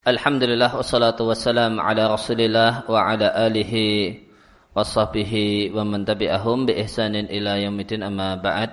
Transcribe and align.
Alhamdulillah 0.00 0.80
wassalatu 0.80 1.28
wassalam 1.28 1.76
ala 1.76 2.08
rasulillah 2.08 2.88
wa 2.88 3.04
ala 3.04 3.36
alihi 3.36 4.16
wa 4.72 4.80
sahbihi 4.80 5.76
wa 5.76 5.84
man 5.84 6.08
tabi'ahum 6.08 6.64
bi 6.64 6.72
ihsanin 6.80 7.28
ila 7.28 7.60
yaumidin 7.60 8.00
amma 8.00 8.40
ba'd. 8.40 8.72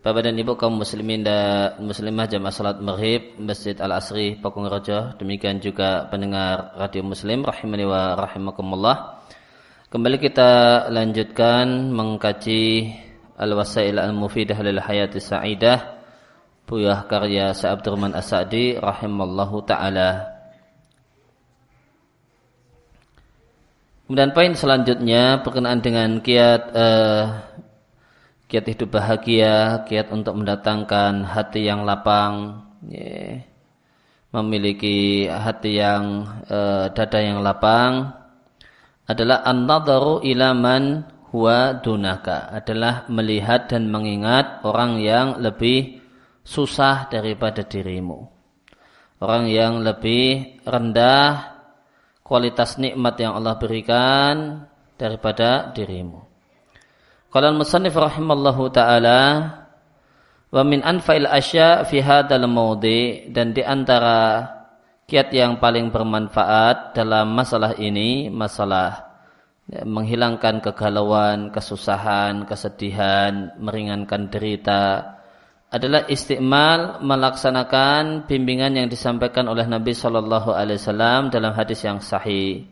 Bapak 0.00 0.24
dan 0.24 0.40
Ibu 0.40 0.56
kaum 0.56 0.80
muslimin 0.80 1.28
dan 1.28 1.76
muslimah 1.84 2.24
jamaah 2.24 2.56
salat 2.56 2.80
maghrib 2.80 3.36
Masjid 3.36 3.76
Al-Asri 3.76 4.40
Pakung 4.40 4.64
Raja 4.64 5.12
demikian 5.20 5.60
juga 5.60 6.08
pendengar 6.08 6.72
radio 6.80 7.04
muslim 7.04 7.44
rahimani 7.44 7.84
wa 7.84 8.16
rahimakumullah. 8.16 9.20
Kembali 9.92 10.16
kita 10.16 10.88
lanjutkan 10.88 11.92
mengkaji 11.92 12.96
al-wasail 13.36 14.00
al-mufidah 14.00 14.56
lil 14.64 14.80
hayati 14.80 15.20
sa'idah 15.20 16.01
Buyah 16.72 17.04
karya 17.04 17.52
Syekh 17.52 17.68
Abdurrahman 17.68 18.16
As-Sa'di 18.16 18.80
rahimallahu 18.80 19.60
taala. 19.68 20.24
Kemudian 24.08 24.32
poin 24.32 24.56
selanjutnya 24.56 25.44
berkenaan 25.44 25.84
dengan 25.84 26.24
kiat 26.24 26.72
uh, 26.72 27.44
kiat 28.48 28.72
hidup 28.72 28.88
bahagia, 28.88 29.84
kiat 29.84 30.08
untuk 30.16 30.32
mendatangkan 30.32 31.28
hati 31.28 31.68
yang 31.68 31.84
lapang, 31.84 32.64
yeah. 32.88 33.44
memiliki 34.32 35.28
hati 35.28 35.76
yang 35.76 36.24
uh, 36.48 36.88
dada 36.88 37.20
yang 37.20 37.44
lapang 37.44 38.16
adalah 39.04 39.44
an-nadharu 39.44 40.24
ila 40.24 40.56
man 40.56 41.04
huwa 41.36 41.84
dunaka, 41.84 42.48
adalah 42.48 43.04
melihat 43.12 43.68
dan 43.68 43.92
mengingat 43.92 44.64
orang 44.64 45.04
yang 45.04 45.36
lebih 45.36 46.00
susah 46.42 47.06
daripada 47.10 47.62
dirimu. 47.62 48.26
Orang 49.22 49.46
yang 49.46 49.86
lebih 49.86 50.58
rendah 50.66 51.54
kualitas 52.26 52.78
nikmat 52.78 53.14
yang 53.22 53.38
Allah 53.38 53.54
berikan 53.58 54.66
daripada 54.98 55.70
dirimu. 55.70 56.22
Qala 57.30 57.54
al-musannif 57.54 57.94
rahimallahu 57.94 58.68
taala 58.74 59.20
wa 60.52 60.62
min 60.66 60.84
anfa'il 60.84 61.24
asya 61.24 61.86
fi 61.88 62.02
hadzal 62.02 62.44
mawdi 62.44 63.30
dan 63.32 63.56
di 63.56 63.64
antara 63.64 64.44
kiat 65.06 65.32
yang 65.32 65.56
paling 65.62 65.88
bermanfaat 65.88 66.92
dalam 66.92 67.32
masalah 67.32 67.72
ini 67.78 68.28
masalah 68.28 69.12
menghilangkan 69.70 70.60
kegalauan, 70.60 71.48
kesusahan, 71.54 72.44
kesedihan, 72.44 73.54
meringankan 73.56 74.28
derita, 74.28 75.16
adalah 75.72 76.04
istiqmal 76.04 77.00
melaksanakan 77.00 78.28
bimbingan 78.28 78.76
yang 78.76 78.92
disampaikan 78.92 79.48
oleh 79.48 79.64
Nabi 79.64 79.96
Shallallahu 79.96 80.52
Alaihi 80.52 80.76
Wasallam 80.76 81.32
dalam 81.32 81.56
hadis 81.56 81.80
yang 81.80 81.96
sahih. 82.04 82.68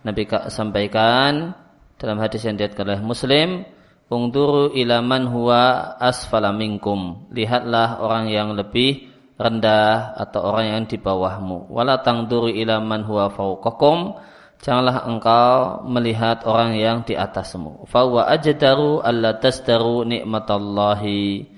Nabi 0.00 0.24
sampaikan 0.48 1.52
dalam 2.00 2.16
hadis 2.16 2.48
yang 2.48 2.56
diatkan 2.56 2.88
oleh 2.88 3.04
Muslim, 3.04 3.68
Ungduru 4.08 4.72
ilaman 4.72 5.28
huwa 5.28 5.92
asfala 6.00 6.48
minkum. 6.48 7.28
Lihatlah 7.28 8.00
orang 8.00 8.32
yang 8.32 8.56
lebih 8.56 9.04
rendah 9.36 10.16
atau 10.16 10.48
orang 10.48 10.66
yang 10.72 10.82
di 10.88 10.96
bawahmu. 10.96 11.68
Wala 11.68 12.00
tangduru 12.00 12.48
ilaman 12.48 13.04
huwa 13.04 13.28
fauqakum. 13.28 14.16
Janganlah 14.64 15.04
engkau 15.04 15.84
melihat 15.84 16.40
orang 16.48 16.80
yang 16.80 17.04
di 17.04 17.20
atasmu. 17.20 17.84
Fawa 17.84 18.32
ajdaru 18.32 19.04
alla 19.04 19.36
tasdaru 19.36 20.08
nikmatallahi 20.08 21.57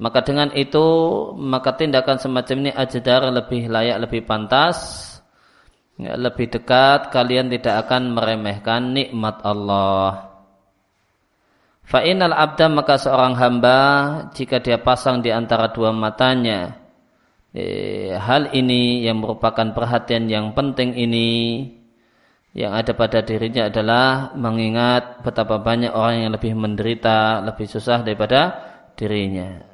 maka 0.00 0.24
dengan 0.24 0.48
itu 0.56 0.80
maka 1.36 1.76
tindakan 1.76 2.16
semacam 2.16 2.56
ini 2.64 2.72
ajdar 2.72 3.28
lebih 3.28 3.68
layak, 3.68 4.00
lebih 4.08 4.24
pantas, 4.24 4.76
ya, 6.00 6.16
lebih 6.16 6.48
dekat. 6.48 7.12
Kalian 7.12 7.52
tidak 7.52 7.84
akan 7.84 8.16
meremehkan 8.16 8.96
nikmat 8.96 9.44
Allah. 9.44 10.32
Fa'inal 11.84 12.32
abda 12.32 12.72
maka 12.72 12.96
seorang 12.96 13.36
hamba 13.36 13.78
jika 14.32 14.62
dia 14.64 14.80
pasang 14.80 15.20
di 15.20 15.34
antara 15.34 15.74
dua 15.74 15.90
matanya 15.90 16.78
eh, 17.50 18.14
hal 18.14 18.54
ini 18.54 19.02
yang 19.02 19.18
merupakan 19.18 19.74
perhatian 19.74 20.30
yang 20.30 20.54
penting 20.54 20.94
ini 20.94 21.28
yang 22.54 22.74
ada 22.74 22.94
pada 22.94 23.22
dirinya 23.26 23.66
adalah 23.70 24.34
mengingat 24.38 25.22
betapa 25.22 25.58
banyak 25.62 25.90
orang 25.94 26.26
yang 26.26 26.32
lebih 26.34 26.54
menderita, 26.58 27.42
lebih 27.46 27.66
susah 27.66 28.02
daripada 28.02 28.58
dirinya. 28.98 29.70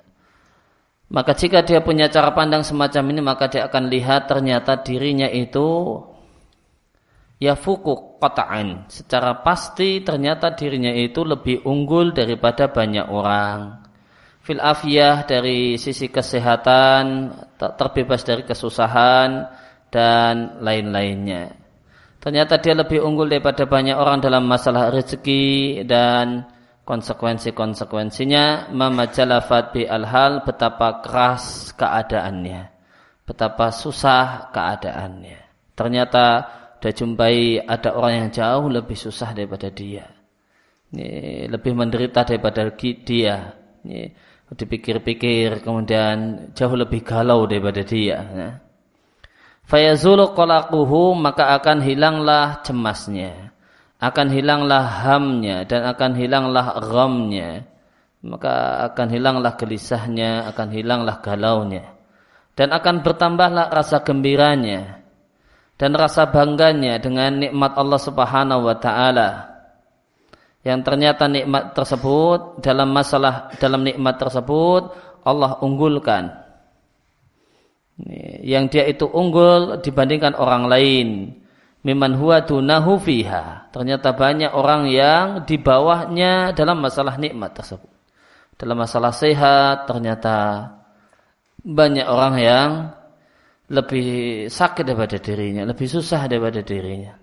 Maka 1.07 1.39
jika 1.39 1.63
dia 1.63 1.79
punya 1.87 2.11
cara 2.11 2.35
pandang 2.35 2.67
semacam 2.67 3.15
ini 3.15 3.21
maka 3.23 3.47
dia 3.47 3.71
akan 3.71 3.87
lihat 3.87 4.27
ternyata 4.27 4.83
dirinya 4.83 5.31
itu 5.31 6.03
ya 7.39 7.55
fukuk 7.55 8.19
kotaan. 8.19 8.91
Secara 8.91 9.39
pasti 9.47 10.03
ternyata 10.03 10.51
dirinya 10.59 10.91
itu 10.91 11.23
lebih 11.23 11.63
unggul 11.63 12.11
daripada 12.11 12.67
banyak 12.67 13.07
orang. 13.07 13.87
Fil 14.43 14.63
afiyah 14.63 15.27
dari 15.27 15.75
sisi 15.79 16.07
kesehatan, 16.11 17.35
terbebas 17.59 18.23
dari 18.23 18.47
kesusahan 18.47 19.47
dan 19.91 20.63
lain-lainnya. 20.63 21.55
Ternyata 22.23 22.59
dia 22.59 22.75
lebih 22.75 23.03
unggul 23.03 23.31
daripada 23.31 23.67
banyak 23.67 23.95
orang 23.95 24.19
dalam 24.19 24.47
masalah 24.47 24.91
rezeki 24.91 25.83
dan 25.87 26.47
konsekuensi-konsekuensinya 26.87 28.71
mamajalafat 28.71 29.75
bi 29.75 29.83
al-hal 29.91 30.47
betapa 30.47 31.03
keras 31.03 31.75
keadaannya. 31.75 32.71
Betapa 33.27 33.75
susah 33.75 34.55
keadaannya. 34.55 35.39
Ternyata 35.75 36.25
dia 36.79 36.95
jumpai 36.95 37.59
ada 37.59 37.99
orang 37.99 38.13
yang 38.15 38.29
jauh 38.31 38.71
lebih 38.71 38.95
susah 38.95 39.35
daripada 39.35 39.67
dia. 39.75 40.07
Lebih 41.51 41.75
menderita 41.75 42.23
daripada 42.23 42.71
dia. 42.79 43.51
Dipikir-pikir 44.47 45.67
kemudian 45.67 46.49
jauh 46.55 46.79
lebih 46.79 47.03
galau 47.03 47.51
daripada 47.51 47.83
dia 47.83 48.23
ya. 48.23 48.51
fayazulu 49.67 50.39
qalaquhu 50.39 51.19
maka 51.19 51.51
akan 51.59 51.83
hilanglah 51.83 52.63
cemasnya 52.63 53.51
akan 53.97 54.29
hilanglah 54.29 54.85
hamnya 54.85 55.65
dan 55.65 55.89
akan 55.89 56.13
hilanglah 56.17 56.77
ghamnya. 56.85 57.65
Maka 58.27 58.85
akan 58.91 59.07
hilanglah 59.13 59.55
gelisahnya 59.55 60.51
akan 60.51 60.69
hilanglah 60.75 61.23
galaunya. 61.23 61.95
Dan 62.57 62.73
akan 62.73 63.05
bertambahlah 63.05 63.69
rasa 63.69 64.01
gembiranya 64.01 65.05
dan 65.77 65.93
rasa 65.93 66.25
bangganya 66.33 66.97
dengan 66.97 67.37
nikmat 67.37 67.77
Allah 67.77 68.01
Subhanahu 68.01 68.65
wa 68.65 68.77
taala. 68.81 69.29
Yang 70.65 70.81
ternyata 70.83 71.31
nikmat 71.31 71.77
tersebut 71.77 72.65
dalam 72.65 72.91
masalah 72.91 73.55
dalam 73.61 73.85
nikmat 73.87 74.19
tersebut 74.19 74.91
Allah 75.23 75.61
unggulkan. 75.63 76.33
Yang 78.43 78.65
dia 78.73 78.85
itu 78.89 79.07
unggul 79.09 79.81
dibandingkan 79.81 80.37
orang 80.37 80.69
lain 80.69 81.09
miman 81.87 82.19
huwa 82.19 82.43
dunahu 82.43 82.99
fiha. 82.99 83.71
Ternyata 83.71 84.11
banyak 84.11 84.51
orang 84.51 84.91
yang 84.91 85.47
di 85.47 85.55
bawahnya 85.55 86.51
dalam 86.51 86.83
masalah 86.83 87.15
nikmat 87.15 87.55
tersebut. 87.55 87.95
Dalam 88.59 88.83
masalah 88.83 89.15
sehat 89.15 89.87
ternyata 89.87 90.67
banyak 91.63 92.07
orang 92.11 92.35
yang 92.43 92.71
lebih 93.71 94.07
sakit 94.51 94.83
daripada 94.83 95.23
dirinya, 95.23 95.63
lebih 95.63 95.87
susah 95.87 96.27
daripada 96.27 96.63
dirinya. 96.67 97.15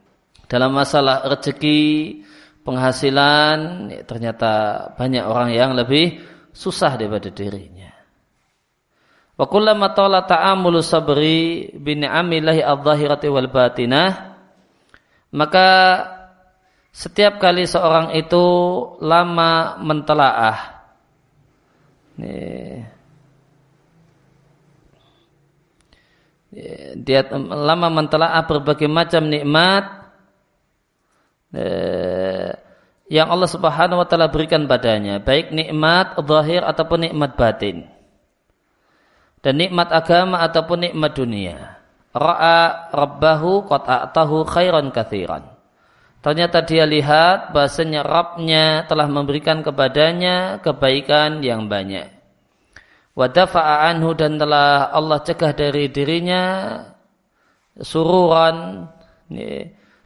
Dalam 0.48 0.76
masalah 0.76 1.28
rezeki, 1.28 2.22
penghasilan, 2.64 3.90
ternyata 4.08 4.52
banyak 4.96 5.24
orang 5.24 5.52
yang 5.52 5.72
lebih 5.76 6.20
susah 6.52 6.96
daripada 6.96 7.32
dirinya. 7.32 7.92
Wa 9.34 9.50
kullama 9.50 9.96
ta'amulu 9.98 10.86
sabri 10.86 11.74
bi 11.74 11.98
ni'amillahi 11.98 12.62
adh-dhahirati 12.62 13.28
wal 13.34 13.50
batinah 13.50 14.33
maka 15.34 15.68
setiap 16.94 17.42
kali 17.42 17.66
seorang 17.66 18.14
itu 18.14 18.46
lama 19.02 19.82
mentelaah 19.82 20.86
dia 26.94 27.26
lama 27.34 27.88
mentelaah 27.90 28.46
berbagai 28.46 28.86
macam 28.86 29.26
nikmat 29.26 30.06
yang 33.10 33.30
Allah 33.30 33.50
Subhanahu 33.50 34.02
wa 34.02 34.08
taala 34.10 34.30
berikan 34.30 34.66
padanya, 34.66 35.22
baik 35.22 35.54
nikmat 35.54 36.18
zahir 36.18 36.66
ataupun 36.66 37.10
nikmat 37.10 37.38
batin. 37.38 37.86
Dan 39.44 39.60
nikmat 39.60 39.92
agama 39.92 40.40
ataupun 40.40 40.88
nikmat 40.88 41.20
dunia 41.20 41.83
ra'a 42.14 42.94
rabbahu 42.94 43.66
qad 43.66 43.84
a'tahu 43.90 44.46
khairan 44.46 44.94
kathiran. 44.94 45.50
Ternyata 46.24 46.64
dia 46.64 46.88
lihat 46.88 47.52
bahasanya 47.52 48.00
Rabbnya 48.00 48.88
telah 48.88 49.12
memberikan 49.12 49.60
kepadanya 49.60 50.64
kebaikan 50.64 51.44
yang 51.44 51.68
banyak. 51.68 52.08
Wadafa'a 53.14 53.92
anhu 53.92 54.16
dan 54.16 54.40
telah 54.40 54.88
Allah 54.90 55.20
cegah 55.20 55.52
dari 55.52 55.92
dirinya 55.92 56.80
sururan, 57.76 58.88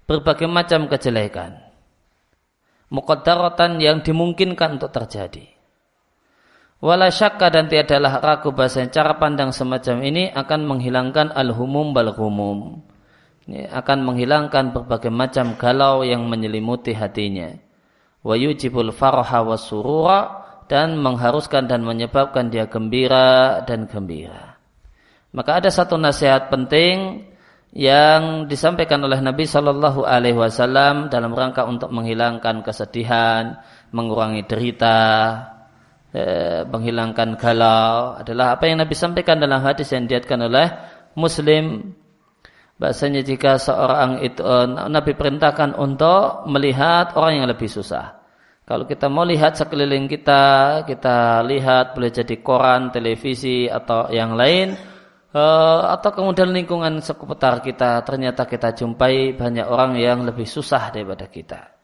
berbagai 0.10 0.50
macam 0.50 0.90
kejelekan. 0.90 1.60
Muqaddaratan 2.88 3.84
yang 3.84 4.00
dimungkinkan 4.00 4.80
untuk 4.80 4.96
terjadi. 4.96 5.57
Wala 6.78 7.10
syakka 7.10 7.50
dan 7.50 7.66
tiadalah 7.66 8.22
ragu 8.22 8.54
bahasa 8.54 8.86
cara 8.86 9.18
pandang 9.18 9.50
semacam 9.50 9.98
ini 10.06 10.30
akan 10.30 10.62
menghilangkan 10.70 11.34
al-humum 11.34 11.90
bal 11.90 12.14
humum. 12.14 12.86
Ini 13.50 13.66
akan 13.74 14.06
menghilangkan 14.06 14.78
berbagai 14.78 15.10
macam 15.10 15.58
galau 15.58 16.06
yang 16.06 16.30
menyelimuti 16.30 16.94
hatinya. 16.94 17.50
Wa 18.22 18.38
yujibul 18.38 18.94
farha 18.94 19.42
wa 19.42 19.58
dan 20.70 21.00
mengharuskan 21.02 21.66
dan 21.66 21.82
menyebabkan 21.82 22.54
dia 22.54 22.70
gembira 22.70 23.64
dan 23.66 23.90
gembira. 23.90 24.62
Maka 25.34 25.64
ada 25.64 25.74
satu 25.74 25.98
nasihat 25.98 26.54
penting 26.54 27.26
yang 27.74 28.46
disampaikan 28.46 29.02
oleh 29.02 29.18
Nabi 29.18 29.50
Shallallahu 29.50 30.06
Alaihi 30.06 30.38
Wasallam 30.38 31.10
dalam 31.10 31.34
rangka 31.34 31.66
untuk 31.66 31.90
menghilangkan 31.90 32.62
kesedihan, 32.62 33.64
mengurangi 33.96 34.44
derita, 34.46 35.00
Eh, 36.18 36.66
menghilangkan 36.66 37.38
galau 37.38 38.18
adalah 38.18 38.58
apa 38.58 38.66
yang 38.66 38.82
Nabi 38.82 38.98
sampaikan 38.98 39.38
dalam 39.38 39.62
hadis 39.62 39.94
yang 39.94 40.10
diatkan 40.10 40.42
oleh 40.42 40.66
Muslim 41.14 41.94
bahasanya 42.82 43.22
jika 43.22 43.62
seorang 43.62 44.26
itu 44.26 44.42
eh, 44.42 44.66
Nabi 44.66 45.14
perintahkan 45.14 45.78
untuk 45.78 46.50
melihat 46.50 47.14
orang 47.14 47.44
yang 47.44 47.48
lebih 47.54 47.70
susah. 47.70 48.18
Kalau 48.66 48.90
kita 48.90 49.14
mau 49.14 49.30
lihat 49.30 49.62
sekeliling 49.62 50.10
kita, 50.10 50.44
kita 50.90 51.46
lihat 51.46 51.94
boleh 51.94 52.10
jadi 52.10 52.36
koran, 52.42 52.90
televisi 52.90 53.70
atau 53.70 54.10
yang 54.10 54.34
lain 54.34 54.74
eh, 55.38 55.82
atau 55.86 56.10
kemudian 56.18 56.50
lingkungan 56.50 56.98
seputar 56.98 57.62
kita 57.62 58.02
ternyata 58.02 58.50
kita 58.50 58.74
jumpai 58.74 59.38
banyak 59.38 59.70
orang 59.70 59.94
yang 60.02 60.26
lebih 60.26 60.50
susah 60.50 60.90
daripada 60.90 61.30
kita. 61.30 61.78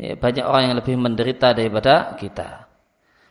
Ya, 0.00 0.16
banyak 0.16 0.44
orang 0.48 0.62
yang 0.72 0.76
lebih 0.80 0.96
menderita 0.96 1.52
daripada 1.52 2.16
kita. 2.16 2.65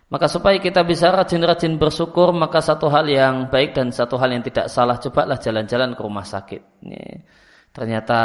Maka 0.06 0.30
supaya 0.30 0.62
kita 0.62 0.86
bisa 0.86 1.10
rajin-rajin 1.10 1.81
bersyukur, 1.81 2.30
maka 2.30 2.62
satu 2.62 2.94
hal 2.94 3.10
yang 3.10 3.50
baik 3.50 3.74
dan 3.74 3.90
satu 3.90 4.22
hal 4.22 4.30
yang 4.38 4.46
tidak 4.46 4.69
salah, 4.69 5.02
cobalah 5.02 5.42
jalan-jalan 5.42 5.98
ke 5.98 6.02
rumah 6.06 6.22
sakit. 6.22 6.62
Ini, 6.86 7.25
ternyata 7.74 8.19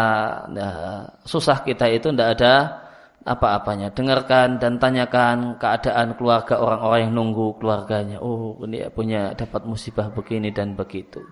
nah, 0.53 1.09
susah 1.25 1.65
kita 1.65 1.89
itu 1.89 2.13
tidak 2.13 2.37
ada 2.37 2.55
apa-apanya. 3.25 3.97
Dengarkan 3.97 4.61
dan 4.61 4.77
tanyakan 4.77 5.57
keadaan 5.57 6.21
keluarga 6.21 6.61
orang-orang 6.61 7.09
yang 7.09 7.13
nunggu 7.17 7.57
keluarganya. 7.57 8.21
Oh, 8.21 8.61
ini 8.61 8.85
punya 8.93 9.33
dapat 9.33 9.65
musibah 9.65 10.13
begini 10.13 10.53
dan 10.53 10.77
begitu. 10.77 11.25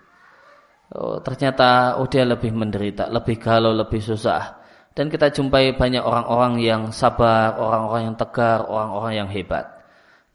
Oh, 0.96 1.20
ternyata 1.20 2.00
oh 2.00 2.08
dia 2.08 2.24
lebih 2.24 2.56
menderita, 2.56 3.12
lebih 3.12 3.36
galau, 3.36 3.76
lebih 3.76 4.00
susah. 4.00 4.64
Dan 4.96 5.12
kita 5.12 5.28
jumpai 5.28 5.76
banyak 5.76 6.00
orang-orang 6.00 6.56
yang 6.64 6.82
sabar, 6.88 7.60
orang-orang 7.60 8.08
yang 8.08 8.16
tegar, 8.16 8.64
orang-orang 8.64 9.12
yang 9.12 9.28
hebat 9.28 9.77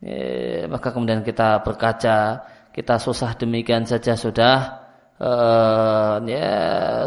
ya, 0.04 0.68
maka 0.68 0.92
kemudian 0.92 1.24
kita 1.24 1.64
berkaca 1.64 2.44
kita 2.76 2.96
susah 3.00 3.38
demikian 3.40 3.88
saja 3.88 4.18
sudah 4.20 4.84
uh, 5.22 6.20
ya 6.28 6.52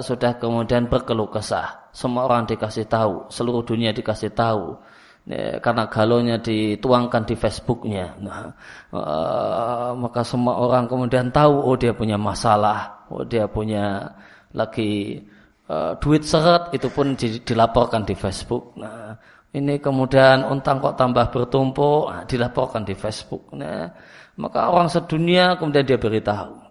sudah 0.00 0.40
kemudian 0.40 0.88
berkeluh 0.88 1.28
kesah. 1.28 1.92
Semua 1.92 2.28
orang 2.28 2.48
dikasih 2.48 2.88
tahu 2.88 3.28
seluruh 3.28 3.60
dunia 3.66 3.92
dikasih 3.92 4.32
tahu. 4.32 4.78
Ya, 5.26 5.58
karena 5.58 5.90
galonya 5.90 6.38
dituangkan 6.38 7.26
di 7.26 7.34
Facebooknya. 7.34 8.14
Nah, 8.22 8.54
uh, 8.94 9.90
maka 9.98 10.22
semua 10.22 10.54
orang 10.54 10.86
kemudian 10.86 11.34
tahu 11.34 11.66
oh 11.66 11.74
dia 11.74 11.90
punya 11.90 12.14
masalah 12.14 13.10
oh 13.10 13.26
dia 13.26 13.50
punya 13.50 14.06
lagi 14.54 15.18
uh, 15.66 15.98
duit 15.98 16.22
seret 16.22 16.70
itu 16.74 16.88
pun 16.94 17.18
dilaporkan 17.18 18.06
di 18.06 18.14
Facebook. 18.14 18.74
Nah 18.78 19.18
ini 19.54 19.78
kemudian 19.78 20.42
untang 20.48 20.82
kok 20.82 20.98
tambah 20.98 21.30
bertumpuk, 21.30 22.10
nah, 22.10 22.24
dilaporkan 22.26 22.82
di 22.82 22.94
Facebook. 22.98 23.52
Nah, 23.54 23.88
maka 24.36 24.68
orang 24.68 24.90
sedunia 24.90 25.54
kemudian 25.56 25.86
dia 25.86 25.96
beritahu. 26.00 26.66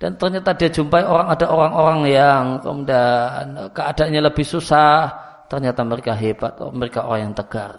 Dan 0.00 0.16
ternyata 0.16 0.56
dia 0.56 0.72
jumpai 0.72 1.04
orang 1.04 1.28
ada 1.28 1.46
orang-orang 1.52 2.00
yang 2.08 2.42
kemudian 2.64 3.68
keadaannya 3.76 4.20
lebih 4.24 4.46
susah. 4.48 5.12
Ternyata 5.50 5.82
mereka 5.82 6.14
hebat, 6.14 6.56
mereka 6.72 7.04
orang 7.04 7.20
yang 7.28 7.34
tegar, 7.34 7.72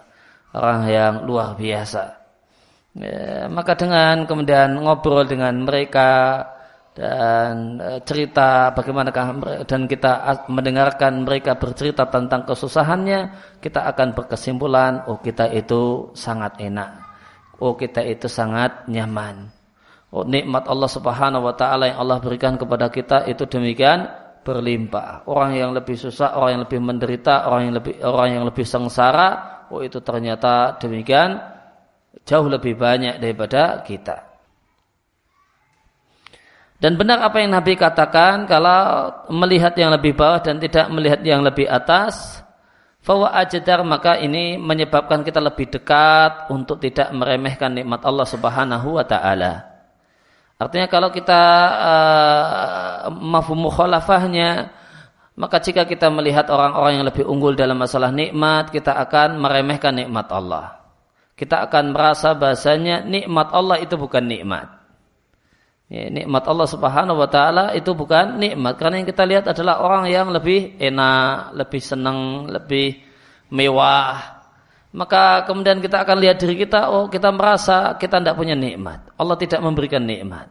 orang 0.53 0.81
yang 0.91 1.13
luar 1.23 1.55
biasa. 1.55 2.03
Ya, 2.99 3.47
maka 3.47 3.73
dengan 3.79 4.27
kemudian 4.27 4.75
ngobrol 4.83 5.23
dengan 5.23 5.63
mereka, 5.63 6.43
dan 6.91 7.79
e, 7.79 8.03
cerita 8.03 8.75
bagaimana 8.75 9.15
dan 9.63 9.87
kita 9.87 10.43
mendengarkan 10.51 11.23
mereka 11.23 11.55
bercerita 11.55 12.03
tentang 12.11 12.43
kesusahannya 12.43 13.31
kita 13.63 13.87
akan 13.95 14.11
berkesimpulan 14.11 15.07
oh 15.07 15.23
kita 15.23 15.47
itu 15.55 16.11
sangat 16.11 16.59
enak. 16.59 16.99
Oh 17.63 17.79
kita 17.79 18.03
itu 18.03 18.27
sangat 18.27 18.91
nyaman. 18.91 19.47
Oh 20.11 20.27
nikmat 20.27 20.67
Allah 20.67 20.91
Subhanahu 20.91 21.47
wa 21.47 21.55
taala 21.55 21.87
yang 21.87 22.03
Allah 22.03 22.19
berikan 22.19 22.59
kepada 22.59 22.91
kita 22.91 23.23
itu 23.31 23.47
demikian 23.47 24.11
berlimpah. 24.43 25.23
Orang 25.31 25.55
yang 25.55 25.71
lebih 25.71 25.95
susah 25.95 26.35
orang 26.35 26.59
yang 26.59 26.63
lebih 26.67 26.79
menderita 26.83 27.47
orang 27.47 27.71
yang 27.71 27.75
lebih 27.79 27.95
orang 28.03 28.29
yang 28.35 28.43
lebih 28.43 28.67
sengsara 28.67 29.29
oh 29.71 29.79
itu 29.79 30.03
ternyata 30.03 30.75
demikian 30.75 31.39
jauh 32.27 32.51
lebih 32.51 32.75
banyak 32.75 33.23
daripada 33.23 33.79
kita 33.87 34.30
dan 36.81 36.97
benar 36.97 37.21
apa 37.21 37.37
yang 37.37 37.53
Nabi 37.53 37.77
katakan 37.77 38.49
kalau 38.49 39.13
melihat 39.29 39.77
yang 39.77 39.93
lebih 39.93 40.17
bawah 40.17 40.41
dan 40.41 40.57
tidak 40.57 40.89
melihat 40.89 41.21
yang 41.21 41.45
lebih 41.45 41.69
atas, 41.69 42.41
fawa 43.05 43.37
ajdar 43.37 43.85
maka 43.85 44.17
ini 44.17 44.57
menyebabkan 44.57 45.21
kita 45.21 45.37
lebih 45.37 45.69
dekat 45.69 46.49
untuk 46.49 46.81
tidak 46.81 47.13
meremehkan 47.13 47.77
nikmat 47.77 48.01
Allah 48.01 48.25
Subhanahu 48.25 48.97
wa 48.97 49.05
taala. 49.05 49.61
Artinya 50.57 50.89
kalau 50.89 51.13
kita 51.13 51.43
uh, 51.85 53.13
mafhum 53.13 53.61
mukhalafahnya 53.61 54.73
maka 55.37 55.61
jika 55.61 55.85
kita 55.85 56.09
melihat 56.09 56.49
orang-orang 56.49 56.97
yang 56.97 57.05
lebih 57.05 57.29
unggul 57.29 57.53
dalam 57.53 57.77
masalah 57.77 58.09
nikmat, 58.09 58.73
kita 58.73 58.97
akan 58.97 59.37
meremehkan 59.37 59.93
nikmat 59.93 60.33
Allah. 60.33 60.81
Kita 61.37 61.61
akan 61.69 61.93
merasa 61.93 62.33
bahasanya 62.33 63.05
nikmat 63.05 63.53
Allah 63.53 63.77
itu 63.77 63.93
bukan 64.01 64.25
nikmat. 64.25 64.80
Ya, 65.91 66.07
nikmat 66.07 66.47
Allah 66.47 66.71
Subhanahu 66.71 67.19
wa 67.19 67.27
taala 67.27 67.75
itu 67.75 67.91
bukan 67.91 68.39
nikmat 68.39 68.79
karena 68.79 69.03
yang 69.03 69.09
kita 69.11 69.27
lihat 69.27 69.43
adalah 69.51 69.83
orang 69.83 70.07
yang 70.07 70.31
lebih 70.31 70.79
enak, 70.79 71.51
lebih 71.51 71.83
senang, 71.83 72.47
lebih 72.47 72.95
mewah. 73.51 74.39
Maka 74.95 75.43
kemudian 75.43 75.83
kita 75.83 76.07
akan 76.07 76.15
lihat 76.23 76.39
diri 76.39 76.55
kita, 76.63 76.87
oh 76.87 77.11
kita 77.11 77.35
merasa 77.35 77.99
kita 77.99 78.23
tidak 78.23 78.39
punya 78.39 78.55
nikmat. 78.55 79.11
Allah 79.19 79.35
tidak 79.35 79.59
memberikan 79.59 80.07
nikmat. 80.07 80.47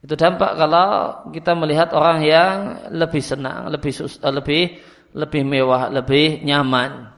Itu 0.00 0.16
dampak 0.16 0.56
kalau 0.56 0.88
kita 1.28 1.52
melihat 1.52 1.92
orang 1.92 2.24
yang 2.24 2.56
lebih 2.88 3.20
senang, 3.20 3.68
lebih 3.68 3.92
eh, 4.00 4.32
lebih 4.32 4.62
lebih 5.12 5.42
mewah, 5.44 5.92
lebih 5.92 6.40
nyaman. 6.40 7.12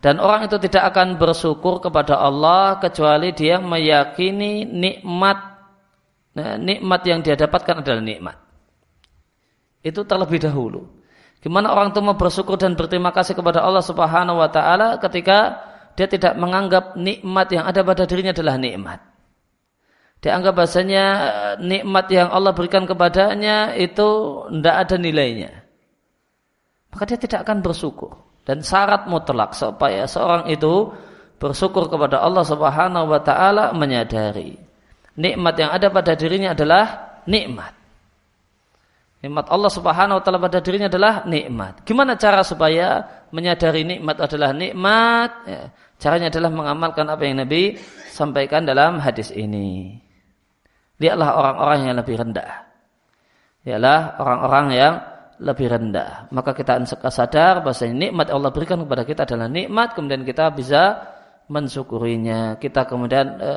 Dan 0.00 0.16
orang 0.16 0.48
itu 0.48 0.56
tidak 0.64 0.96
akan 0.96 1.20
bersyukur 1.20 1.84
kepada 1.84 2.16
Allah 2.16 2.80
kecuali 2.80 3.36
dia 3.36 3.60
meyakini 3.60 4.64
nikmat 4.64 5.53
Nah, 6.34 6.58
nikmat 6.58 7.06
yang 7.06 7.22
dia 7.22 7.38
dapatkan 7.38 7.86
adalah 7.86 8.02
nikmat. 8.02 8.36
Itu 9.86 10.02
terlebih 10.02 10.42
dahulu. 10.42 10.90
Gimana 11.38 11.70
orang 11.70 11.92
itu 11.92 12.00
mau 12.00 12.16
bersyukur 12.16 12.56
dan 12.56 12.72
berterima 12.74 13.12
kasih 13.12 13.36
kepada 13.36 13.60
Allah 13.60 13.84
Subhanahu 13.84 14.40
wa 14.40 14.48
taala 14.48 14.96
ketika 14.96 15.60
dia 15.94 16.08
tidak 16.08 16.34
menganggap 16.40 16.96
nikmat 16.96 17.52
yang 17.52 17.68
ada 17.68 17.84
pada 17.84 18.08
dirinya 18.08 18.32
adalah 18.32 18.56
nikmat. 18.56 18.98
Dia 20.24 20.40
anggap 20.40 20.56
bahasanya 20.56 21.04
eh, 21.04 21.54
nikmat 21.60 22.08
yang 22.08 22.32
Allah 22.32 22.56
berikan 22.56 22.88
kepadanya 22.88 23.76
itu 23.76 24.08
tidak 24.48 24.76
ada 24.88 24.96
nilainya. 24.96 25.52
Maka 26.96 27.04
dia 27.12 27.18
tidak 27.20 27.44
akan 27.44 27.60
bersyukur. 27.60 28.16
Dan 28.48 28.64
syarat 28.64 29.04
mutlak 29.04 29.52
supaya 29.52 30.08
seorang 30.08 30.48
itu 30.48 30.96
bersyukur 31.36 31.92
kepada 31.92 32.24
Allah 32.24 32.42
Subhanahu 32.42 33.12
wa 33.12 33.20
taala 33.20 33.76
menyadari 33.76 34.73
nikmat 35.18 35.54
yang 35.58 35.70
ada 35.70 35.88
pada 35.90 36.12
dirinya 36.14 36.54
adalah 36.54 37.16
nikmat. 37.26 37.74
Nikmat 39.24 39.48
Allah 39.48 39.72
Subhanahu 39.72 40.20
wa 40.20 40.22
taala 40.22 40.36
pada 40.36 40.60
dirinya 40.60 40.92
adalah 40.92 41.24
nikmat. 41.24 41.80
Gimana 41.88 42.12
cara 42.20 42.44
supaya 42.44 43.00
menyadari 43.32 43.80
nikmat 43.80 44.20
adalah 44.20 44.52
nikmat? 44.52 45.30
Ya, 45.48 45.62
caranya 45.96 46.28
adalah 46.28 46.52
mengamalkan 46.52 47.08
apa 47.08 47.24
yang 47.24 47.40
Nabi 47.40 47.80
sampaikan 48.12 48.68
dalam 48.68 49.00
hadis 49.00 49.32
ini. 49.32 49.96
Lihatlah 51.00 51.40
orang-orang 51.40 51.78
yang 51.88 51.96
lebih 51.96 52.14
rendah. 52.20 52.52
Lihatlah 53.64 54.20
orang-orang 54.20 54.66
yang 54.76 54.94
lebih 55.40 55.66
rendah. 55.72 56.28
Maka 56.28 56.52
kita 56.52 56.84
sadar 57.08 57.64
bahwa 57.64 57.86
nikmat 57.90 58.28
Allah 58.28 58.50
berikan 58.52 58.78
kepada 58.84 59.02
kita 59.08 59.24
adalah 59.24 59.48
nikmat. 59.48 59.96
Kemudian 59.96 60.22
kita 60.22 60.52
bisa 60.52 61.00
mensyukurinya. 61.48 62.56
Kita 62.56 62.88
kemudian 62.88 63.36
e, 63.36 63.52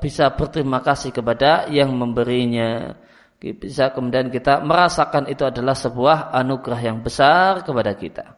bisa 0.00 0.32
berterima 0.32 0.80
kasih 0.80 1.12
kepada 1.12 1.68
yang 1.68 1.92
memberinya. 1.92 2.96
bisa 3.36 3.92
kemudian 3.92 4.32
kita 4.32 4.64
merasakan 4.64 5.28
itu 5.28 5.44
adalah 5.44 5.76
sebuah 5.76 6.32
anugerah 6.32 6.80
yang 6.80 7.04
besar 7.04 7.62
kepada 7.62 7.92
kita. 7.92 8.32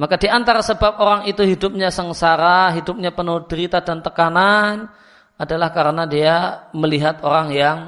Maka 0.00 0.16
di 0.16 0.30
antara 0.30 0.64
sebab 0.64 0.96
orang 0.96 1.22
itu 1.28 1.44
hidupnya 1.44 1.92
sengsara, 1.92 2.72
hidupnya 2.72 3.12
penuh 3.12 3.44
derita 3.44 3.84
dan 3.84 4.00
tekanan 4.00 4.88
adalah 5.36 5.68
karena 5.76 6.08
dia 6.08 6.36
melihat 6.72 7.20
orang 7.20 7.48
yang 7.52 7.78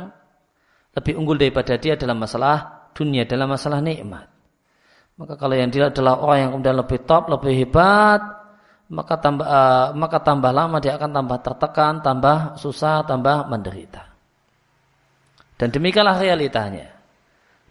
lebih 0.93 1.17
unggul 1.17 1.41
daripada 1.41 1.76
dia 1.81 1.97
dalam 1.97 2.21
masalah 2.21 2.88
dunia, 2.93 3.25
dalam 3.25 3.49
masalah 3.49 3.81
nikmat. 3.81 4.32
Maka 5.23 5.38
kalau 5.38 5.55
yang 5.55 5.71
dia 5.71 5.87
adalah 5.87 6.19
orang 6.19 6.38
yang 6.43 6.50
kemudian 6.59 6.76
lebih 6.83 6.99
top, 7.07 7.31
lebih 7.31 7.55
hebat, 7.62 8.43
maka 8.91 9.14
tambah 9.23 9.47
uh, 9.47 9.95
maka 9.95 10.19
tambah 10.19 10.50
lama 10.50 10.83
dia 10.83 10.99
akan 10.99 11.14
tambah 11.14 11.38
tertekan, 11.47 12.02
tambah 12.02 12.59
susah, 12.59 13.07
tambah 13.07 13.47
menderita. 13.47 14.02
Dan 15.55 15.71
demikianlah 15.71 16.19
realitanya. 16.19 16.91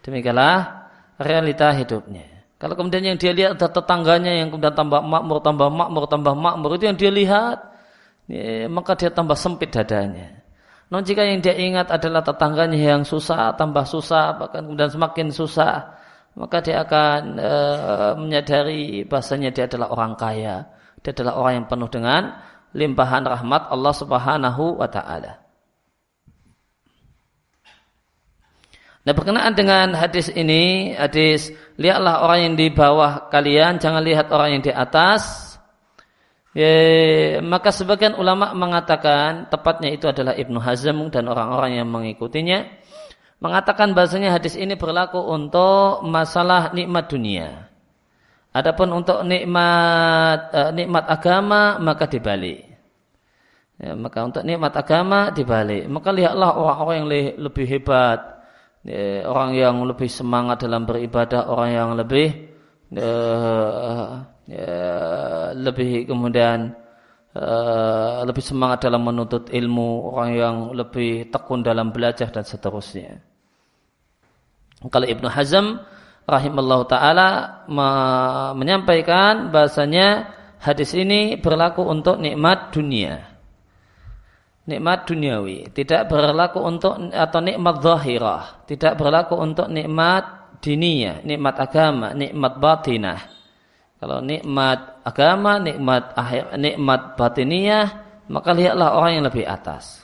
Demikianlah 0.00 0.88
realita 1.20 1.76
hidupnya. 1.76 2.24
Kalau 2.56 2.72
kemudian 2.72 3.04
yang 3.04 3.20
dia 3.20 3.36
lihat 3.36 3.60
ada 3.60 3.68
tetangganya 3.68 4.32
yang 4.32 4.48
kemudian 4.48 4.72
tambah 4.72 5.04
makmur, 5.04 5.44
tambah 5.44 5.68
makmur, 5.68 6.08
tambah 6.08 6.32
makmur 6.32 6.80
itu 6.80 6.88
yang 6.88 6.96
dia 6.96 7.12
lihat, 7.12 7.58
ya, 8.32 8.64
maka 8.72 8.96
dia 8.96 9.12
tambah 9.12 9.36
sempit 9.36 9.68
dadanya. 9.68 10.40
Namun 10.88 11.04
jika 11.04 11.20
yang 11.20 11.44
dia 11.44 11.52
ingat 11.52 11.92
adalah 11.92 12.24
tetangganya 12.24 12.80
yang 12.80 13.04
susah, 13.04 13.52
tambah 13.60 13.84
susah, 13.84 14.40
bahkan 14.40 14.64
kemudian 14.64 14.88
semakin 14.88 15.28
susah, 15.28 16.00
maka 16.32 16.64
dia 16.64 16.80
akan 16.80 17.20
e, 17.36 17.54
menyadari 18.16 19.04
bahasanya 19.04 19.52
dia 19.52 19.68
adalah 19.68 19.92
orang 19.92 20.16
kaya 20.16 20.68
dia 21.02 21.10
adalah 21.10 21.34
orang 21.36 21.52
yang 21.62 21.66
penuh 21.66 21.90
dengan 21.90 22.22
limpahan 22.72 23.26
rahmat 23.26 23.68
Allah 23.68 23.94
Subhanahu 23.94 24.78
wa 24.78 24.88
taala. 24.88 25.42
Nah 29.02 29.12
berkenaan 29.18 29.58
dengan 29.58 29.98
hadis 29.98 30.30
ini, 30.30 30.94
hadis 30.94 31.50
lihatlah 31.74 32.22
orang 32.22 32.38
yang 32.46 32.54
di 32.54 32.70
bawah 32.70 33.26
kalian, 33.34 33.82
jangan 33.82 33.98
lihat 33.98 34.30
orang 34.30 34.58
yang 34.58 34.62
di 34.62 34.70
atas. 34.70 35.50
Ya, 36.52 37.40
maka 37.40 37.72
sebagian 37.72 38.14
ulama 38.14 38.52
mengatakan 38.52 39.48
tepatnya 39.48 39.90
itu 39.90 40.04
adalah 40.06 40.36
Ibnu 40.36 40.60
Hazm 40.60 41.08
dan 41.08 41.26
orang-orang 41.26 41.80
yang 41.80 41.88
mengikutinya 41.88 42.68
mengatakan 43.42 43.90
bahasanya 43.90 44.38
hadis 44.38 44.54
ini 44.54 44.78
berlaku 44.78 45.18
untuk 45.18 46.06
masalah 46.06 46.70
nikmat 46.70 47.10
dunia. 47.10 47.66
Adapun 48.54 48.94
untuk 48.94 49.26
nikmat 49.26 50.38
uh, 50.54 50.70
nikmat 50.70 51.04
agama 51.10 51.82
maka 51.82 52.06
dibalik. 52.06 52.62
Ya, 53.82 53.98
maka 53.98 54.22
untuk 54.22 54.46
nikmat 54.46 54.70
agama 54.78 55.34
dibalik. 55.34 55.90
Maka 55.90 56.14
lihatlah 56.14 56.54
orang-orang 56.54 56.96
yang 57.02 57.08
lebih 57.42 57.66
hebat, 57.66 58.20
ya, 58.86 59.26
orang 59.26 59.58
yang 59.58 59.76
lebih 59.82 60.06
semangat 60.06 60.62
dalam 60.62 60.86
beribadah, 60.86 61.50
orang 61.50 61.70
yang 61.74 61.90
lebih 61.98 62.28
uh, 62.94 64.22
ya, 64.46 64.70
lebih 65.56 66.06
kemudian 66.06 66.78
uh, 67.34 68.22
lebih 68.22 68.44
semangat 68.44 68.86
dalam 68.86 69.02
menuntut 69.02 69.50
ilmu, 69.50 70.14
orang 70.14 70.30
yang 70.36 70.56
lebih 70.76 71.32
tekun 71.32 71.64
dalam 71.64 71.90
belajar 71.90 72.30
dan 72.30 72.46
seterusnya. 72.46 73.31
Kalau 74.90 75.06
Ibnu 75.06 75.28
Hazm 75.30 75.78
rahimallahu 76.26 76.86
taala 76.86 77.62
menyampaikan 78.54 79.50
bahasanya 79.50 80.32
hadis 80.62 80.94
ini 80.94 81.38
berlaku 81.38 81.82
untuk 81.82 82.18
nikmat 82.18 82.70
dunia. 82.74 83.30
Nikmat 84.62 85.10
duniawi, 85.10 85.74
tidak 85.74 86.06
berlaku 86.06 86.62
untuk 86.62 86.94
atau 87.10 87.40
nikmat 87.42 87.82
zahirah, 87.82 88.62
tidak 88.70 88.94
berlaku 88.94 89.34
untuk 89.34 89.66
nikmat 89.66 90.54
diniyah, 90.62 91.26
nikmat 91.26 91.58
agama, 91.58 92.14
nikmat 92.14 92.62
batinah. 92.62 93.20
Kalau 93.98 94.22
nikmat 94.22 95.02
agama, 95.02 95.58
nikmat 95.58 96.14
akhir, 96.14 96.54
nikmat 96.62 97.18
batiniyah, 97.18 97.86
maka 98.30 98.54
lihatlah 98.54 98.94
orang 98.94 99.18
yang 99.18 99.26
lebih 99.26 99.46
atas. 99.50 100.01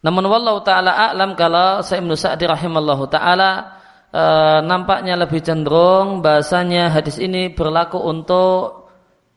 Namun 0.00 0.24
wallahu 0.32 0.64
taala 0.64 0.96
a'lam 0.96 1.36
kalau 1.36 1.84
Sa'im 1.84 2.08
Sa'di 2.16 2.48
rahimallahu 2.48 3.04
taala 3.12 3.80
e, 4.08 4.24
nampaknya 4.64 5.12
lebih 5.20 5.44
cenderung 5.44 6.24
bahasanya 6.24 6.88
hadis 6.88 7.20
ini 7.20 7.52
berlaku 7.52 8.00
untuk 8.00 8.88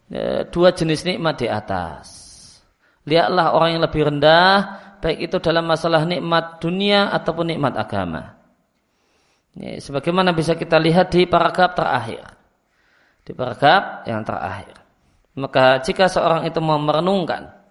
e, 0.07 0.47
dua 0.47 0.71
jenis 0.71 1.03
nikmat 1.03 1.43
di 1.43 1.47
atas. 1.51 2.07
Lihatlah 3.03 3.51
orang 3.51 3.75
yang 3.75 3.83
lebih 3.83 4.07
rendah 4.07 4.55
baik 5.03 5.27
itu 5.27 5.37
dalam 5.43 5.67
masalah 5.67 6.07
nikmat 6.07 6.63
dunia 6.63 7.11
ataupun 7.11 7.51
nikmat 7.51 7.75
agama. 7.75 8.39
Ini, 9.59 9.83
sebagaimana 9.83 10.31
bisa 10.31 10.55
kita 10.55 10.79
lihat 10.79 11.11
di 11.11 11.27
paragraf 11.27 11.75
terakhir. 11.75 12.23
Di 13.27 13.35
paragraf 13.35 14.07
yang 14.07 14.23
terakhir. 14.23 14.79
Maka 15.35 15.83
jika 15.83 16.07
seorang 16.07 16.47
itu 16.47 16.63
mau 16.63 16.79
merenungkan 16.79 17.62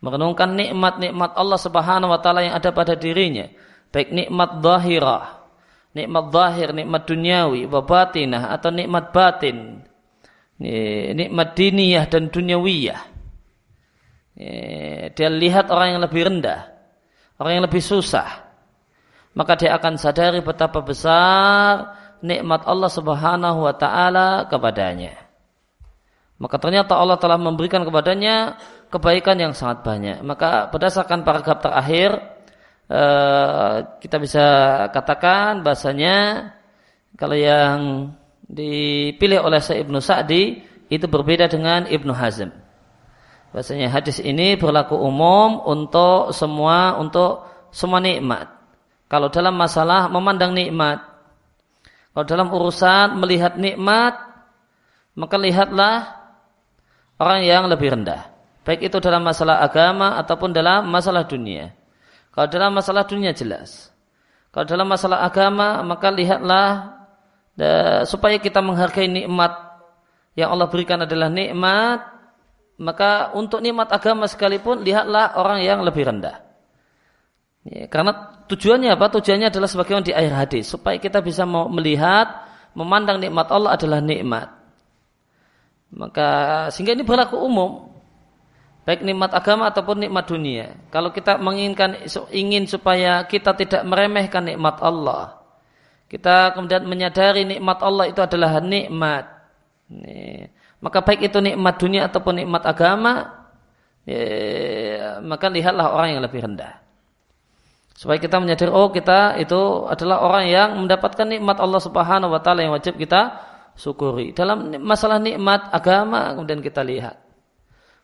merenungkan 0.00 0.56
nikmat-nikmat 0.56 1.36
Allah 1.36 1.60
Subhanahu 1.60 2.12
wa 2.12 2.20
taala 2.20 2.44
yang 2.44 2.56
ada 2.56 2.72
pada 2.72 2.96
dirinya, 2.96 3.48
baik 3.92 4.12
nikmat 4.12 4.64
zahirah, 4.64 5.44
nikmat 5.92 6.24
zahir, 6.32 6.68
nikmat 6.72 7.02
duniawi, 7.06 7.68
wa 7.68 7.80
batinah 7.84 8.52
atau 8.52 8.68
nikmat 8.74 9.12
batin. 9.14 9.86
Nikmat 10.60 11.56
diniyah 11.56 12.04
dan 12.04 12.28
dunyawiyah. 12.28 13.00
Dia 15.16 15.28
lihat 15.32 15.72
orang 15.72 15.96
yang 15.96 16.04
lebih 16.04 16.20
rendah, 16.28 16.68
orang 17.40 17.52
yang 17.56 17.64
lebih 17.64 17.80
susah. 17.80 18.44
Maka 19.32 19.56
dia 19.56 19.72
akan 19.80 19.96
sadari 19.96 20.44
betapa 20.44 20.84
besar 20.84 21.96
nikmat 22.20 22.68
Allah 22.68 22.92
Subhanahu 22.92 23.64
wa 23.64 23.72
taala 23.72 24.44
kepadanya. 24.52 25.29
Maka 26.40 26.56
ternyata 26.56 26.96
Allah 26.96 27.20
telah 27.20 27.36
memberikan 27.36 27.84
kepadanya 27.84 28.56
kebaikan 28.88 29.36
yang 29.36 29.52
sangat 29.52 29.84
banyak. 29.84 30.24
Maka 30.24 30.72
berdasarkan 30.72 31.20
paragraf 31.20 31.60
terakhir 31.60 32.16
eh, 32.88 33.74
kita 34.00 34.16
bisa 34.16 34.44
katakan 34.88 35.60
bahasanya 35.60 36.48
kalau 37.20 37.36
yang 37.36 38.08
dipilih 38.48 39.44
oleh 39.44 39.60
Syekh 39.60 39.84
Ibnu 39.84 40.00
Sa'di 40.00 40.64
itu 40.88 41.06
berbeda 41.06 41.44
dengan 41.46 41.84
Ibnu 41.84 42.16
Hazm. 42.16 42.48
Bahasanya 43.52 43.92
hadis 43.92 44.16
ini 44.24 44.56
berlaku 44.56 44.96
umum 44.96 45.60
untuk 45.68 46.32
semua 46.32 46.96
untuk 46.96 47.44
semua 47.68 48.00
nikmat. 48.00 48.48
Kalau 49.12 49.28
dalam 49.28 49.58
masalah 49.60 50.08
memandang 50.08 50.54
nikmat, 50.56 51.02
kalau 52.14 52.26
dalam 52.26 52.48
urusan 52.48 53.18
melihat 53.18 53.58
nikmat, 53.58 54.16
maka 55.18 55.34
lihatlah 55.34 56.19
orang 57.20 57.44
yang 57.44 57.68
lebih 57.68 57.92
rendah. 57.92 58.32
Baik 58.64 58.88
itu 58.88 58.96
dalam 58.98 59.20
masalah 59.20 59.60
agama 59.60 60.16
ataupun 60.16 60.56
dalam 60.56 60.88
masalah 60.88 61.28
dunia. 61.28 61.76
Kalau 62.32 62.48
dalam 62.48 62.72
masalah 62.72 63.04
dunia 63.04 63.36
jelas. 63.36 63.92
Kalau 64.50 64.64
dalam 64.64 64.88
masalah 64.88 65.22
agama 65.22 65.84
maka 65.84 66.08
lihatlah 66.08 66.96
supaya 68.08 68.40
kita 68.40 68.64
menghargai 68.64 69.06
nikmat 69.06 69.52
yang 70.32 70.48
Allah 70.50 70.72
berikan 70.72 71.04
adalah 71.04 71.28
nikmat 71.28 72.00
maka 72.80 73.36
untuk 73.36 73.60
nikmat 73.60 73.92
agama 73.92 74.24
sekalipun 74.24 74.80
lihatlah 74.80 75.36
orang 75.36 75.60
yang 75.60 75.84
lebih 75.84 76.08
rendah. 76.08 76.40
Ya, 77.68 77.84
karena 77.92 78.40
tujuannya 78.48 78.96
apa? 78.96 79.12
Tujuannya 79.20 79.52
adalah 79.52 79.68
sebagaimana 79.68 80.04
di 80.08 80.16
akhir 80.16 80.32
hadis 80.32 80.64
supaya 80.72 80.96
kita 80.96 81.20
bisa 81.20 81.44
melihat 81.44 82.48
memandang 82.72 83.20
nikmat 83.20 83.52
Allah 83.52 83.76
adalah 83.76 84.00
nikmat. 84.00 84.59
Maka 85.90 86.70
sehingga 86.70 86.94
ini 86.94 87.02
berlaku 87.02 87.34
umum 87.34 87.90
baik 88.86 89.02
nikmat 89.04 89.34
agama 89.34 89.68
ataupun 89.70 90.06
nikmat 90.06 90.24
dunia. 90.26 90.78
Kalau 90.90 91.10
kita 91.10 91.36
menginginkan 91.36 92.06
ingin 92.30 92.66
supaya 92.66 93.26
kita 93.26 93.54
tidak 93.58 93.82
meremehkan 93.84 94.46
nikmat 94.46 94.78
Allah, 94.80 95.42
kita 96.06 96.54
kemudian 96.54 96.86
menyadari 96.86 97.46
nikmat 97.46 97.78
Allah 97.82 98.06
itu 98.10 98.18
adalah 98.22 98.62
nikmat. 98.62 99.26
Maka 100.80 100.98
baik 101.02 101.28
itu 101.28 101.38
nikmat 101.42 101.74
dunia 101.76 102.08
ataupun 102.08 102.40
nikmat 102.40 102.62
agama, 102.64 103.44
ya, 104.06 105.18
maka 105.20 105.46
lihatlah 105.50 105.92
orang 105.92 106.16
yang 106.16 106.22
lebih 106.24 106.40
rendah. 106.40 106.80
Supaya 107.92 108.16
kita 108.16 108.40
menyadari 108.40 108.72
oh 108.72 108.88
kita 108.88 109.36
itu 109.36 109.84
adalah 109.84 110.24
orang 110.24 110.48
yang 110.48 110.72
mendapatkan 110.80 111.26
nikmat 111.28 111.60
Allah 111.60 111.84
Subhanahu 111.84 112.32
wa 112.32 112.40
taala 112.40 112.64
yang 112.64 112.72
wajib 112.72 112.96
kita 112.96 113.49
syukuri. 113.76 114.32
Dalam 114.32 114.78
masalah 114.80 115.18
nikmat 115.18 115.70
agama 115.70 116.34
kemudian 116.34 116.62
kita 116.64 116.82
lihat 116.86 117.30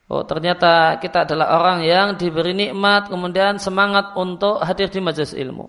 Oh 0.06 0.22
ternyata 0.22 1.02
kita 1.02 1.26
adalah 1.26 1.58
orang 1.58 1.82
yang 1.82 2.14
diberi 2.14 2.54
nikmat 2.54 3.10
kemudian 3.10 3.58
semangat 3.58 4.14
untuk 4.14 4.62
hadir 4.62 4.86
di 4.86 5.02
majelis 5.02 5.34
ilmu. 5.34 5.66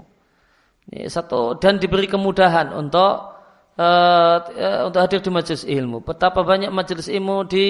Ini 0.93 1.09
satu 1.09 1.57
dan 1.57 1.81
diberi 1.81 2.05
kemudahan 2.05 2.69
untuk 2.69 3.33
uh, 3.81 4.37
untuk 4.85 5.01
hadir 5.01 5.25
di 5.25 5.33
majelis 5.33 5.65
ilmu. 5.65 6.05
Betapa 6.05 6.45
banyak 6.45 6.69
majelis 6.69 7.09
ilmu 7.09 7.49
di 7.49 7.65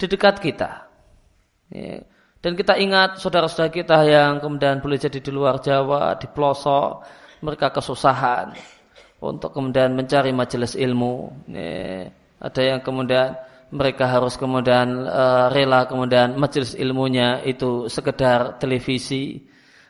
di 0.00 0.04
dekat 0.08 0.40
kita. 0.40 0.88
Ya. 1.68 2.00
Dan 2.40 2.56
kita 2.56 2.80
ingat 2.80 3.20
saudara-saudara 3.20 3.68
kita 3.68 4.00
yang 4.08 4.40
kemudian 4.40 4.80
boleh 4.80 4.96
jadi 4.96 5.18
di 5.20 5.28
luar 5.34 5.60
Jawa, 5.60 6.16
di 6.16 6.30
pelosok, 6.30 7.04
mereka 7.44 7.68
kesusahan 7.68 8.75
untuk 9.34 9.50
kemudian 9.50 9.96
mencari 9.96 10.30
majelis 10.30 10.78
ilmu. 10.78 11.32
Ada 12.38 12.60
yang 12.60 12.80
kemudian 12.84 13.34
mereka 13.74 14.06
harus 14.06 14.38
kemudian 14.38 15.10
uh, 15.10 15.50
rela 15.50 15.90
kemudian 15.90 16.38
majelis 16.38 16.78
ilmunya 16.78 17.42
itu 17.42 17.90
sekedar 17.90 18.62
televisi. 18.62 19.42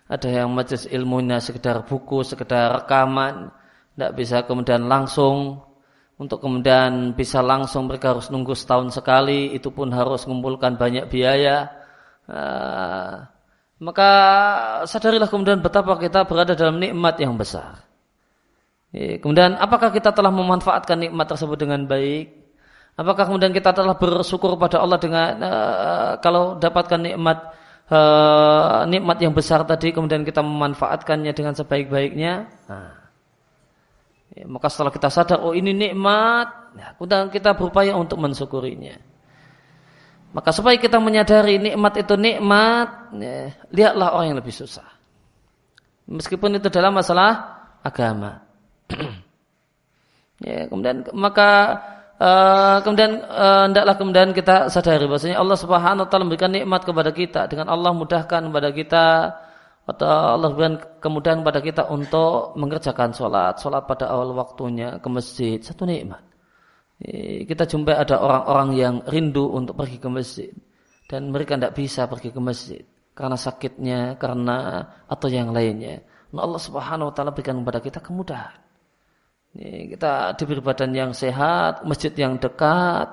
Ada 0.07 0.45
yang 0.45 0.55
majelis 0.55 0.87
ilmunya 0.89 1.43
sekedar 1.43 1.85
buku, 1.85 2.23
sekedar 2.23 2.83
rekaman. 2.83 3.51
Tidak 3.95 4.13
bisa 4.15 4.47
kemudian 4.47 4.87
langsung 4.87 5.67
untuk 6.17 6.41
kemudian 6.41 7.13
bisa 7.13 7.45
langsung 7.45 7.93
mereka 7.93 8.17
harus 8.17 8.33
nunggu 8.33 8.57
setahun 8.57 8.97
sekali, 8.97 9.53
itu 9.53 9.69
pun 9.69 9.93
harus 9.93 10.25
mengumpulkan 10.25 10.81
banyak 10.81 11.13
biaya. 11.13 11.69
Uh, 12.25 13.29
maka 13.77 14.11
sadarilah 14.89 15.29
kemudian 15.29 15.61
betapa 15.61 16.01
kita 16.01 16.25
berada 16.25 16.57
dalam 16.57 16.81
nikmat 16.81 17.21
yang 17.21 17.37
besar. 17.37 17.86
Kemudian 18.97 19.61
apakah 19.61 19.93
kita 19.93 20.09
telah 20.17 20.33
memanfaatkan 20.33 20.97
nikmat 20.97 21.29
tersebut 21.29 21.61
dengan 21.61 21.85
baik? 21.85 22.33
Apakah 22.97 23.29
kemudian 23.29 23.53
kita 23.53 23.77
telah 23.77 23.93
bersyukur 23.93 24.57
pada 24.57 24.81
Allah 24.81 24.97
dengan 24.97 25.31
uh, 25.37 26.13
kalau 26.25 26.57
dapatkan 26.57 26.97
nikmat 27.05 27.53
uh, 27.93 28.89
nikmat 28.89 29.21
yang 29.21 29.37
besar 29.37 29.69
tadi 29.69 29.93
kemudian 29.93 30.25
kita 30.25 30.41
memanfaatkannya 30.41 31.29
dengan 31.37 31.53
sebaik-baiknya? 31.53 32.49
Nah. 32.73 32.93
Ya, 34.33 34.45
maka 34.49 34.73
setelah 34.73 34.93
kita 34.93 35.09
sadar, 35.13 35.45
oh 35.45 35.53
ini 35.57 35.73
nikmat, 35.77 36.77
ya, 36.77 36.93
kemudian 36.97 37.29
kita 37.33 37.57
berupaya 37.57 37.97
untuk 37.97 38.21
mensyukurinya. 38.21 38.97
Maka 40.37 40.53
supaya 40.53 40.77
kita 40.77 41.01
menyadari 41.01 41.57
nikmat 41.57 42.01
itu 42.01 42.17
nikmat, 42.21 43.17
ya, 43.17 43.57
lihatlah 43.73 44.13
orang 44.13 44.33
yang 44.33 44.39
lebih 44.41 44.53
susah. 44.53 44.85
Meskipun 46.09 46.61
itu 46.61 46.69
dalam 46.69 46.97
masalah 46.97 47.65
agama. 47.81 48.46
Ya, 50.43 50.69
kemudian 50.69 51.07
maka 51.17 51.81
uh, 52.21 52.79
kemudian 52.85 53.23
uh, 53.25 53.97
kemudian 53.97 54.33
kita 54.37 54.73
sadari 54.73 55.05
bahwasanya 55.09 55.41
Allah 55.41 55.59
Subhanahu 55.59 56.05
wa 56.05 56.09
taala 56.09 56.25
memberikan 56.29 56.53
nikmat 56.53 56.83
kepada 56.85 57.11
kita 57.13 57.49
dengan 57.49 57.73
Allah 57.73 57.93
mudahkan 57.93 58.43
kepada 58.51 58.69
kita 58.73 59.07
atau 59.87 60.11
Allah 60.35 60.51
berikan 60.51 60.83
kemudahan 60.99 61.47
pada 61.47 61.63
kita 61.63 61.87
untuk 61.87 62.59
mengerjakan 62.59 63.15
sholat, 63.15 63.55
sholat 63.63 63.87
pada 63.87 64.11
awal 64.11 64.35
waktunya 64.35 64.99
ke 64.99 65.07
masjid, 65.07 65.63
satu 65.63 65.87
nikmat. 65.87 66.27
Kita 67.47 67.71
jumpai 67.71 67.95
ada 67.95 68.19
orang-orang 68.19 68.69
yang 68.75 68.95
rindu 69.07 69.47
untuk 69.47 69.79
pergi 69.79 70.03
ke 70.03 70.09
masjid 70.11 70.51
dan 71.07 71.31
mereka 71.31 71.55
tidak 71.55 71.79
bisa 71.79 72.11
pergi 72.11 72.35
ke 72.35 72.41
masjid 72.43 72.83
karena 73.15 73.39
sakitnya, 73.39 74.01
karena 74.19 74.85
atau 75.07 75.29
yang 75.31 75.55
lainnya. 75.55 76.03
Nah, 76.35 76.45
Allah 76.45 76.61
Subhanahu 76.61 77.09
Wa 77.09 77.15
Taala 77.17 77.31
berikan 77.33 77.63
kepada 77.63 77.81
kita 77.81 77.99
kemudahan. 78.03 78.66
Kita 79.57 80.37
diberi 80.37 80.61
badan 80.61 80.93
yang 80.93 81.11
sehat, 81.17 81.81
masjid 81.89 82.13
yang 82.13 82.37
dekat. 82.37 83.09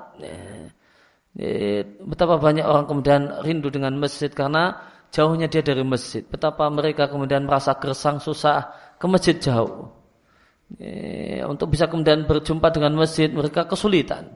Betapa 2.03 2.35
banyak 2.35 2.67
orang 2.67 2.85
kemudian 2.85 3.21
rindu 3.41 3.71
dengan 3.71 3.95
masjid 3.95 4.27
karena 4.27 4.75
jauhnya 5.13 5.47
dia 5.47 5.61
dari 5.61 5.85
masjid. 5.85 6.25
Betapa 6.25 6.67
mereka 6.73 7.05
kemudian 7.07 7.45
merasa 7.45 7.77
gersang 7.77 8.17
susah 8.17 8.73
ke 8.97 9.05
masjid 9.05 9.37
jauh. 9.37 9.93
E, 10.73 11.39
untuk 11.45 11.69
bisa 11.69 11.85
kemudian 11.85 12.25
berjumpa 12.25 12.73
dengan 12.73 12.97
masjid 12.97 13.29
mereka 13.29 13.69
kesulitan. 13.69 14.33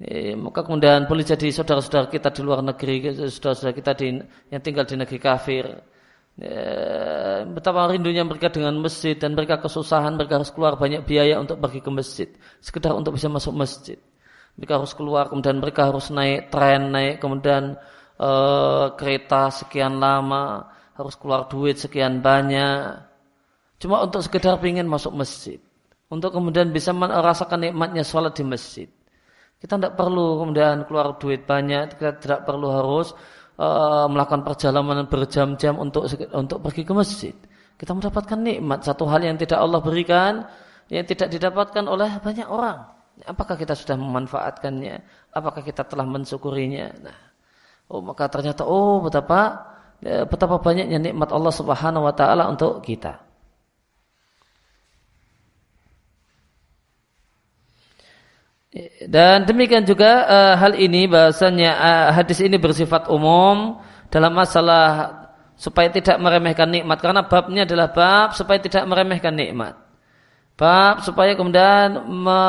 E, 0.00 0.32
maka 0.34 0.64
kemudian 0.64 1.04
boleh 1.04 1.22
jadi 1.22 1.52
saudara-saudara 1.52 2.08
kita 2.08 2.32
di 2.32 2.40
luar 2.40 2.64
negeri, 2.64 3.28
saudara-saudara 3.28 3.76
kita 3.76 3.92
di, 3.92 4.06
yang 4.48 4.62
tinggal 4.64 4.88
di 4.88 4.96
negeri 4.96 5.18
kafir. 5.20 5.64
E, 6.34 6.50
betapa 7.46 7.86
rindunya 7.94 8.26
mereka 8.26 8.50
dengan 8.50 8.74
masjid 8.82 9.14
dan 9.14 9.38
mereka 9.38 9.62
kesusahan, 9.62 10.18
mereka 10.18 10.42
harus 10.42 10.50
keluar 10.50 10.74
banyak 10.74 11.06
biaya 11.06 11.38
untuk 11.38 11.62
pergi 11.62 11.78
ke 11.78 11.90
masjid. 11.94 12.28
Sekedar 12.58 12.94
untuk 12.98 13.14
bisa 13.14 13.30
masuk 13.30 13.54
masjid. 13.54 13.98
Mereka 14.58 14.82
harus 14.82 14.94
keluar, 14.94 15.30
kemudian 15.30 15.62
mereka 15.62 15.90
harus 15.90 16.10
naik 16.10 16.50
tren, 16.50 16.90
naik 16.90 17.22
kemudian 17.22 17.78
uh, 18.18 18.94
kereta 18.98 19.50
sekian 19.50 19.98
lama, 19.98 20.70
harus 20.94 21.14
keluar 21.18 21.46
duit 21.50 21.78
sekian 21.78 22.22
banyak. 22.22 23.02
Cuma 23.82 24.02
untuk 24.02 24.22
sekedar 24.22 24.58
ingin 24.62 24.86
masuk 24.86 25.14
masjid. 25.14 25.58
Untuk 26.10 26.30
kemudian 26.30 26.70
bisa 26.70 26.94
merasakan 26.94 27.66
nikmatnya 27.66 28.06
sholat 28.06 28.34
di 28.38 28.46
masjid. 28.46 28.88
Kita 29.58 29.80
tidak 29.80 29.96
perlu 29.98 30.44
kemudian 30.44 30.84
keluar 30.86 31.16
duit 31.18 31.48
banyak, 31.48 31.96
kita 31.96 32.20
tidak 32.20 32.40
perlu 32.46 32.68
harus 32.70 33.16
uh, 33.58 34.06
melakukan 34.10 34.42
perjalanan 34.46 35.06
berjam-jam 35.06 35.78
untuk 35.78 36.08
untuk 36.32 36.58
pergi 36.62 36.82
ke 36.86 36.92
masjid. 36.92 37.34
Kita 37.74 37.90
mendapatkan 37.90 38.38
nikmat 38.38 38.86
satu 38.86 39.04
hal 39.10 39.26
yang 39.26 39.34
tidak 39.34 39.58
Allah 39.58 39.82
berikan, 39.82 40.46
yang 40.88 41.02
tidak 41.04 41.30
didapatkan 41.34 41.84
oleh 41.84 42.22
banyak 42.22 42.46
orang. 42.46 42.86
Apakah 43.26 43.54
kita 43.58 43.74
sudah 43.74 43.94
memanfaatkannya? 43.98 44.94
Apakah 45.34 45.62
kita 45.62 45.86
telah 45.86 46.06
mensyukurinya? 46.06 46.86
Nah, 47.02 47.18
Oh 47.88 48.00
maka 48.00 48.32
ternyata 48.32 48.64
oh 48.64 49.04
betapa 49.04 49.60
ya, 50.00 50.24
betapa 50.24 50.56
banyaknya 50.60 50.96
nikmat 51.00 51.28
Allah 51.32 51.52
Subhanahu 51.52 52.08
wa 52.08 52.14
taala 52.16 52.48
untuk 52.48 52.80
kita. 52.80 53.20
Dan 59.06 59.46
demikian 59.46 59.86
juga 59.86 60.26
uh, 60.26 60.54
hal 60.58 60.74
ini 60.74 61.06
bahasanya 61.06 61.70
uh, 61.78 62.08
hadis 62.10 62.42
ini 62.42 62.58
bersifat 62.58 63.06
umum 63.06 63.78
dalam 64.10 64.34
masalah 64.34 65.14
supaya 65.54 65.86
tidak 65.94 66.18
meremehkan 66.18 66.66
nikmat 66.66 66.98
karena 66.98 67.22
babnya 67.22 67.62
adalah 67.62 67.94
bab 67.94 68.34
supaya 68.34 68.58
tidak 68.58 68.82
meremehkan 68.90 69.30
nikmat. 69.30 69.78
Bab 70.58 71.06
supaya 71.06 71.38
kemudian 71.38 72.02
me 72.02 72.40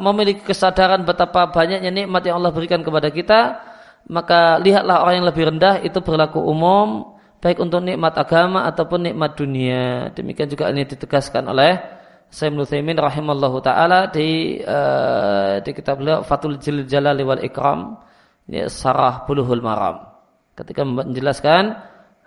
memiliki 0.00 0.40
kesadaran 0.40 1.04
betapa 1.04 1.52
banyaknya 1.52 1.92
nikmat 1.92 2.24
yang 2.24 2.40
Allah 2.40 2.52
berikan 2.52 2.80
kepada 2.80 3.12
kita 3.12 3.60
maka 4.08 4.56
lihatlah 4.64 5.04
orang 5.04 5.20
yang 5.20 5.28
lebih 5.28 5.44
rendah 5.52 5.84
itu 5.84 6.00
berlaku 6.00 6.40
umum 6.40 7.12
baik 7.44 7.60
untuk 7.60 7.84
nikmat 7.84 8.16
agama 8.16 8.64
ataupun 8.64 9.12
nikmat 9.12 9.36
dunia. 9.36 10.08
Demikian 10.16 10.48
juga 10.48 10.72
ini 10.72 10.88
ditegaskan 10.88 11.44
oleh 11.44 11.97
Sayyid 12.28 12.60
Nuthaimin 12.60 13.00
rahimallahu 13.00 13.64
taala 13.64 14.12
di 14.12 14.60
uh, 14.60 15.64
di 15.64 15.70
kitab 15.72 16.04
beliau 16.04 16.20
Fatul 16.20 16.60
Jil 16.60 16.84
Jalali 16.84 17.24
wal 17.24 17.40
Ikram 17.40 17.96
ya, 18.44 18.68
Sarah 18.68 19.24
Buluhul 19.24 19.64
Maram. 19.64 20.04
Ketika 20.52 20.84
menjelaskan 20.84 21.72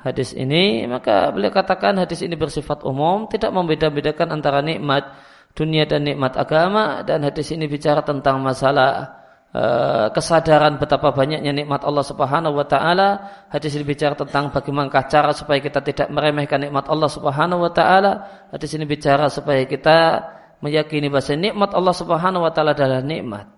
hadis 0.02 0.34
ini, 0.34 0.90
maka 0.90 1.30
beliau 1.30 1.54
katakan 1.54 2.02
hadis 2.02 2.26
ini 2.26 2.34
bersifat 2.34 2.82
umum, 2.82 3.30
tidak 3.30 3.54
membeda-bedakan 3.54 4.34
antara 4.34 4.66
nikmat 4.66 5.06
dunia 5.54 5.86
dan 5.86 6.08
nikmat 6.08 6.34
agama 6.34 7.06
dan 7.06 7.22
hadis 7.22 7.54
ini 7.54 7.70
bicara 7.70 8.02
tentang 8.02 8.42
masalah 8.42 9.21
kesadaran 10.16 10.80
betapa 10.80 11.12
banyaknya 11.12 11.52
nikmat 11.52 11.84
Allah 11.84 12.06
Subhanahu 12.08 12.56
wa 12.56 12.64
taala. 12.64 13.10
Hadis 13.52 13.76
ini 13.76 13.84
bicara 13.84 14.16
tentang 14.16 14.48
bagaimana 14.48 14.88
cara 14.88 15.36
supaya 15.36 15.60
kita 15.60 15.84
tidak 15.84 16.08
meremehkan 16.08 16.64
nikmat 16.64 16.88
Allah 16.88 17.12
Subhanahu 17.12 17.68
wa 17.68 17.72
taala. 17.72 18.12
Hadis 18.56 18.72
ini 18.80 18.88
bicara 18.88 19.28
supaya 19.28 19.68
kita 19.68 20.24
meyakini 20.64 21.12
bahwa 21.12 21.36
nikmat 21.36 21.72
Allah 21.76 21.96
Subhanahu 21.96 22.48
wa 22.48 22.52
taala 22.56 22.72
adalah 22.72 23.04
nikmat. 23.04 23.52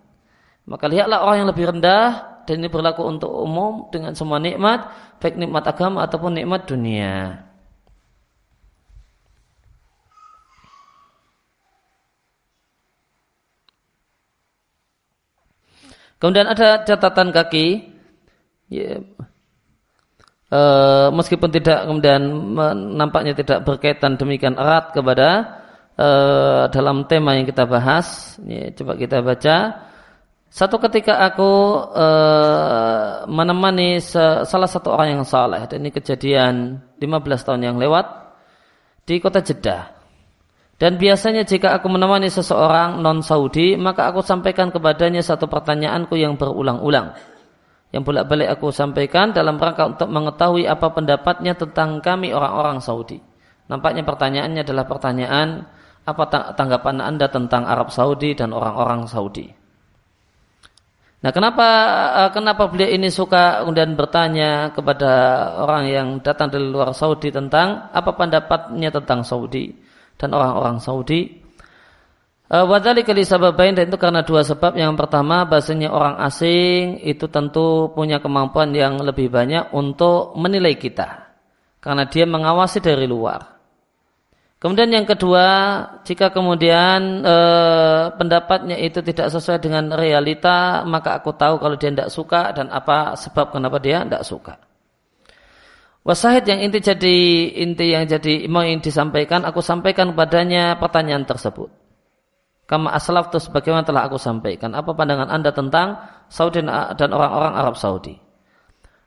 Maka 0.66 0.86
lihatlah 0.90 1.22
orang 1.22 1.46
yang 1.46 1.50
lebih 1.52 1.66
rendah 1.76 2.10
dan 2.48 2.56
ini 2.60 2.68
berlaku 2.72 3.04
untuk 3.06 3.30
umum 3.30 3.88
dengan 3.94 4.16
semua 4.16 4.40
nikmat, 4.40 4.90
baik 5.20 5.36
nikmat 5.38 5.64
agama 5.68 6.04
ataupun 6.08 6.42
nikmat 6.42 6.66
dunia. 6.66 7.46
Kemudian 16.24 16.48
ada 16.48 16.88
catatan 16.88 17.36
kaki, 17.36 17.84
ya, 18.72 19.04
e, 20.48 20.62
meskipun 21.12 21.52
tidak 21.52 21.84
kemudian 21.84 22.24
nampaknya 22.96 23.36
tidak 23.36 23.68
berkaitan 23.68 24.16
demikian 24.16 24.56
erat 24.56 24.96
kepada 24.96 25.60
e, 26.00 26.08
dalam 26.72 27.12
tema 27.12 27.36
yang 27.36 27.44
kita 27.44 27.68
bahas. 27.68 28.40
Ya, 28.48 28.72
coba 28.72 28.96
kita 28.96 29.20
baca. 29.20 29.84
Satu 30.48 30.80
ketika 30.80 31.28
aku 31.28 31.52
e, 31.92 32.08
menemani 33.28 34.00
se, 34.00 34.48
salah 34.48 34.72
satu 34.72 34.96
orang 34.96 35.20
yang 35.20 35.24
saleh, 35.28 35.68
dan 35.68 35.84
ini 35.84 35.92
kejadian 35.92 36.80
15 37.04 37.44
tahun 37.44 37.68
yang 37.68 37.76
lewat 37.76 38.08
di 39.04 39.20
kota 39.20 39.44
Jeddah. 39.44 40.03
Dan 40.84 41.00
biasanya 41.00 41.48
jika 41.48 41.80
aku 41.80 41.88
menemani 41.88 42.28
seseorang 42.28 43.00
non-Saudi, 43.00 43.80
maka 43.80 44.12
aku 44.12 44.20
sampaikan 44.20 44.68
kepadanya 44.68 45.24
satu 45.24 45.48
pertanyaanku 45.48 46.20
yang 46.20 46.36
berulang-ulang. 46.36 47.16
Yang 47.96 48.04
bolak-balik 48.04 48.52
aku 48.52 48.68
sampaikan 48.76 49.32
dalam 49.32 49.56
rangka 49.56 49.96
untuk 49.96 50.12
mengetahui 50.12 50.68
apa 50.68 50.92
pendapatnya 50.92 51.56
tentang 51.56 52.04
kami 52.04 52.36
orang-orang 52.36 52.84
Saudi. 52.84 53.16
Nampaknya 53.72 54.04
pertanyaannya 54.04 54.68
adalah 54.68 54.84
pertanyaan 54.84 55.64
apa 56.04 56.52
tanggapan 56.52 57.00
Anda 57.00 57.32
tentang 57.32 57.64
Arab 57.64 57.88
Saudi 57.88 58.36
dan 58.36 58.52
orang-orang 58.52 59.08
Saudi. 59.08 59.48
Nah, 61.24 61.32
kenapa 61.32 61.68
uh, 62.12 62.30
kenapa 62.36 62.68
beliau 62.68 62.92
ini 62.92 63.08
suka 63.08 63.64
kemudian 63.64 63.96
bertanya 63.96 64.76
kepada 64.76 65.12
orang 65.64 65.88
yang 65.88 66.08
datang 66.20 66.52
dari 66.52 66.68
luar 66.68 66.92
Saudi 66.92 67.32
tentang 67.32 67.88
apa 67.88 68.12
pendapatnya 68.20 68.92
tentang 68.92 69.24
Saudi 69.24 69.83
dan 70.24 70.32
orang-orang 70.32 70.80
Saudi? 70.80 71.44
Uh, 72.48 72.64
Wadali 72.70 73.04
kali 73.04 73.28
sababain 73.28 73.76
dan 73.76 73.92
itu 73.92 74.00
karena 74.00 74.24
dua 74.24 74.48
sebab. 74.48 74.80
Yang 74.80 74.96
pertama, 74.96 75.44
bahasanya 75.44 75.92
orang 75.92 76.22
asing 76.24 77.04
itu 77.04 77.28
tentu 77.28 77.92
punya 77.92 78.24
kemampuan 78.24 78.72
yang 78.72 79.04
lebih 79.04 79.28
banyak 79.28 79.76
untuk 79.76 80.32
menilai 80.40 80.80
kita. 80.80 81.34
Karena 81.84 82.08
dia 82.08 82.24
mengawasi 82.24 82.80
dari 82.80 83.04
luar. 83.04 83.54
Kemudian 84.64 84.96
yang 84.96 85.04
kedua, 85.04 85.44
jika 86.08 86.32
kemudian 86.32 87.20
e, 87.20 87.36
pendapatnya 88.16 88.80
itu 88.80 89.04
tidak 89.04 89.28
sesuai 89.28 89.60
dengan 89.60 89.92
realita, 89.92 90.88
maka 90.88 91.20
aku 91.20 91.36
tahu 91.36 91.60
kalau 91.60 91.76
dia 91.76 91.92
tidak 91.92 92.08
suka 92.08 92.56
dan 92.56 92.72
apa 92.72 93.20
sebab 93.20 93.52
kenapa 93.52 93.84
dia 93.84 94.08
tidak 94.08 94.24
suka. 94.24 94.56
Wasahid 96.04 96.44
yang 96.52 96.60
inti 96.60 96.84
jadi 96.84 97.16
inti 97.64 97.96
yang 97.96 98.04
jadi 98.04 98.44
mau 98.52 98.68
yang 98.68 98.84
disampaikan, 98.84 99.48
aku 99.48 99.64
sampaikan 99.64 100.12
padanya 100.12 100.76
pertanyaan 100.76 101.24
tersebut. 101.24 101.72
Kama 102.68 102.92
aslaf 102.92 103.32
itu 103.32 103.40
sebagaimana 103.40 103.88
telah 103.88 104.08
aku 104.08 104.20
sampaikan. 104.20 104.76
Apa 104.76 104.96
pandangan 104.96 105.32
anda 105.32 105.56
tentang 105.56 106.00
Saudi 106.28 106.64
dan 106.64 107.10
orang-orang 107.12 107.54
Arab 107.56 107.76
Saudi? 107.80 108.20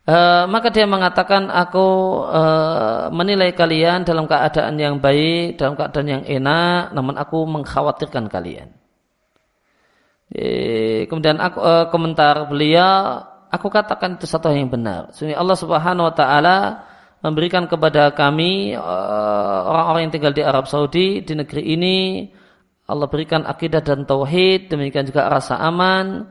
Uh, 0.06 0.46
maka 0.46 0.70
dia 0.70 0.86
mengatakan 0.86 1.50
aku 1.50 1.86
uh, 2.30 3.10
menilai 3.10 3.50
kalian 3.58 4.06
dalam 4.06 4.30
keadaan 4.30 4.78
yang 4.78 5.02
baik, 5.02 5.58
dalam 5.58 5.74
keadaan 5.74 6.06
yang 6.06 6.22
enak, 6.22 6.94
namun 6.94 7.18
aku 7.18 7.42
mengkhawatirkan 7.42 8.30
kalian. 8.30 8.70
E, 10.30 10.46
kemudian 11.10 11.42
aku, 11.42 11.58
uh, 11.58 11.86
komentar 11.90 12.46
beliau, 12.46 13.18
aku 13.50 13.68
katakan 13.70 14.18
itu 14.18 14.26
satu 14.28 14.50
yang 14.50 14.70
benar. 14.70 15.10
Sehingga 15.14 15.38
Allah 15.38 15.56
Subhanahu 15.58 16.08
Wa 16.12 16.14
Taala 16.14 16.58
memberikan 17.24 17.66
kepada 17.66 18.12
kami 18.12 18.76
orang-orang 18.76 20.00
uh, 20.00 20.04
yang 20.06 20.12
tinggal 20.14 20.32
di 20.36 20.42
Arab 20.44 20.70
Saudi 20.70 21.24
di 21.24 21.32
negeri 21.34 21.62
ini, 21.74 22.28
Allah 22.86 23.10
berikan 23.10 23.42
akidah 23.42 23.82
dan 23.82 24.06
tauhid, 24.06 24.70
demikian 24.70 25.08
juga 25.08 25.26
rasa 25.26 25.58
aman, 25.58 26.28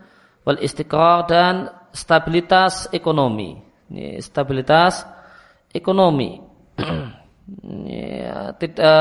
wal 0.48 0.60
istiqrar 0.62 1.28
dan 1.28 1.68
stabilitas 1.92 2.88
ekonomi. 2.96 3.60
Ini 3.92 4.24
stabilitas 4.24 5.04
ekonomi. 5.76 6.40
ya, 7.92 8.56
tidak, 8.56 9.00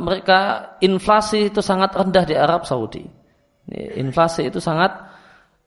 mereka 0.00 0.40
inflasi 0.82 1.54
itu 1.54 1.62
sangat 1.62 1.94
rendah 1.94 2.24
di 2.26 2.34
Arab 2.34 2.66
Saudi. 2.66 3.04
inflasi 3.72 4.50
itu 4.50 4.58
sangat 4.58 5.11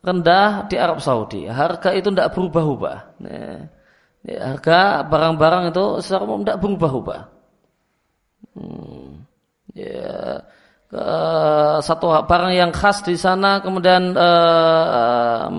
rendah 0.06 0.70
di 0.70 0.78
Arab 0.78 1.02
Saudi. 1.02 1.50
Harga 1.50 1.90
itu 1.98 2.14
tidak 2.14 2.38
berubah-ubah. 2.38 2.98
Ya, 4.26 4.54
harga 4.54 5.06
barang-barang 5.06 5.74
itu 5.74 5.86
secara 6.06 6.24
umum 6.30 6.46
tidak 6.46 6.62
berubah-ubah. 6.62 7.22
Hmm, 8.56 9.26
ya, 9.74 10.46
satu 11.82 12.24
barang 12.24 12.54
yang 12.54 12.72
khas 12.72 13.04
di 13.04 13.18
sana 13.18 13.60
kemudian 13.60 14.16
uh, 14.16 15.50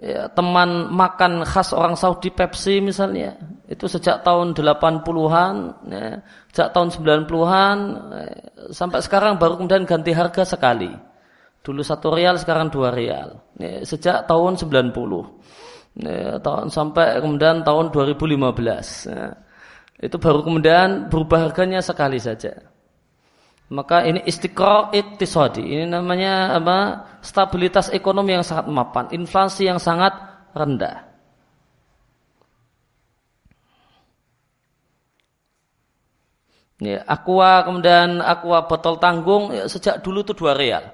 ya, 0.00 0.28
teman 0.32 0.92
makan 0.92 1.42
khas 1.42 1.72
orang 1.72 1.96
Saudi 1.96 2.30
Pepsi 2.30 2.78
misalnya 2.84 3.34
itu 3.66 3.90
sejak 3.90 4.22
tahun 4.22 4.54
80-an 4.54 5.54
ya, 5.90 6.22
sejak 6.52 6.68
tahun 6.70 6.88
90-an 6.94 7.78
ya, 8.14 8.26
sampai 8.70 9.00
sekarang 9.02 9.40
baru 9.40 9.58
kemudian 9.58 9.88
ganti 9.88 10.14
harga 10.14 10.46
sekali 10.46 10.92
dulu 11.66 11.82
satu 11.82 12.14
rial 12.14 12.38
sekarang 12.38 12.70
dua 12.70 12.94
rial 12.94 13.42
ya, 13.58 13.82
sejak 13.82 14.30
tahun 14.30 14.54
90 14.54 14.94
ya, 16.06 16.38
tahun 16.38 16.70
sampai 16.70 17.18
kemudian 17.18 17.66
tahun 17.66 17.90
2015 17.90 19.10
ya, 19.10 19.34
itu 19.98 20.16
baru 20.22 20.46
kemudian 20.46 21.10
berubah 21.10 21.50
harganya 21.50 21.82
sekali 21.82 22.22
saja 22.22 22.54
maka 23.66 24.06
ini 24.06 24.22
istiqrar 24.22 24.94
iktisadi. 24.94 25.62
Ini 25.62 25.90
namanya 25.90 26.54
apa? 26.54 26.78
Stabilitas 27.18 27.90
ekonomi 27.90 28.38
yang 28.38 28.46
sangat 28.46 28.70
mapan, 28.70 29.10
inflasi 29.10 29.66
yang 29.66 29.82
sangat 29.82 30.14
rendah. 30.54 31.02
Ya, 36.76 37.00
aqua 37.08 37.64
kemudian 37.64 38.20
aqua 38.20 38.68
botol 38.68 39.00
tanggung 39.00 39.48
ya, 39.48 39.64
sejak 39.64 40.04
dulu 40.04 40.20
itu 40.22 40.36
dua 40.36 40.52
real. 40.52 40.84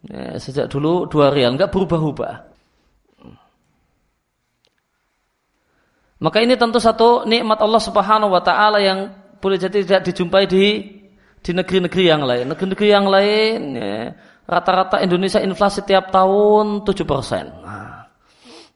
Ya, 0.00 0.40
sejak 0.40 0.72
dulu 0.72 1.04
dua 1.04 1.28
real, 1.28 1.52
enggak 1.52 1.68
berubah-ubah. 1.76 2.50
Maka 6.20 6.44
ini 6.44 6.56
tentu 6.56 6.76
satu 6.76 7.24
nikmat 7.24 7.60
Allah 7.64 7.80
Subhanahu 7.80 8.32
wa 8.32 8.44
taala 8.44 8.80
yang 8.80 9.08
boleh 9.40 9.56
jadi 9.56 9.80
tidak 9.80 10.02
dijumpai 10.12 10.44
di 10.44 10.64
di 11.40 11.50
negeri-negeri 11.56 12.04
yang 12.04 12.22
lain. 12.24 12.44
Negeri-negeri 12.52 12.88
yang 12.92 13.06
lain 13.08 13.58
ya, 13.76 14.12
rata-rata 14.44 15.00
Indonesia 15.00 15.40
inflasi 15.40 15.80
tiap 15.88 16.12
tahun 16.12 16.84
7 16.84 17.08
persen. 17.08 17.44
Nah, 17.64 18.04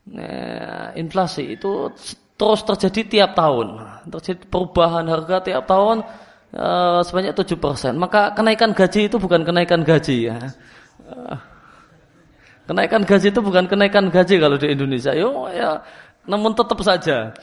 ya, 0.08 0.96
inflasi 0.96 1.52
itu 1.56 1.92
terus 2.40 2.60
terjadi 2.64 3.00
tiap 3.04 3.30
tahun. 3.36 3.76
Terjadi 4.08 4.48
perubahan 4.48 5.04
harga 5.04 5.44
tiap 5.44 5.68
tahun 5.68 6.00
uh, 6.56 7.04
sebanyak 7.04 7.36
7 7.36 7.60
persen. 7.60 7.92
Maka 8.00 8.32
kenaikan 8.32 8.72
gaji 8.72 9.12
itu 9.12 9.20
bukan 9.20 9.44
kenaikan 9.44 9.84
gaji 9.84 10.32
ya. 10.32 10.36
Kenaikan 12.64 13.04
gaji 13.04 13.28
itu 13.28 13.40
bukan 13.44 13.68
kenaikan 13.68 14.08
gaji 14.08 14.40
kalau 14.40 14.56
di 14.56 14.72
Indonesia. 14.72 15.12
Yo 15.12 15.52
ya, 15.52 15.84
namun 16.24 16.56
tetap 16.56 16.80
saja 16.80 17.36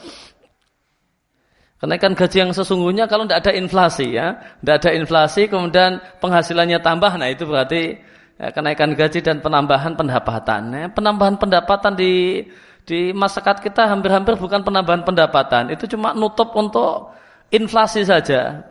Kenaikan 1.82 2.14
gaji 2.14 2.46
yang 2.46 2.54
sesungguhnya 2.54 3.10
kalau 3.10 3.26
tidak 3.26 3.42
ada 3.42 3.52
inflasi 3.58 4.14
ya, 4.14 4.38
tidak 4.62 4.86
ada 4.86 4.90
inflasi 4.94 5.50
kemudian 5.50 5.98
penghasilannya 6.22 6.78
tambah, 6.78 7.10
nah 7.18 7.26
itu 7.26 7.42
berarti 7.42 7.98
ya, 8.38 8.54
kenaikan 8.54 8.94
gaji 8.94 9.18
dan 9.18 9.42
penambahan 9.42 9.98
pendapatan. 9.98 10.70
Ya, 10.70 10.86
penambahan 10.94 11.42
pendapatan 11.42 11.98
di 11.98 12.46
di 12.86 13.10
masyarakat 13.10 13.66
kita 13.66 13.90
hampir-hampir 13.90 14.38
bukan 14.38 14.62
penambahan 14.62 15.02
pendapatan, 15.02 15.74
itu 15.74 15.90
cuma 15.90 16.14
nutup 16.14 16.54
untuk 16.54 17.18
inflasi 17.50 18.06
saja. 18.06 18.62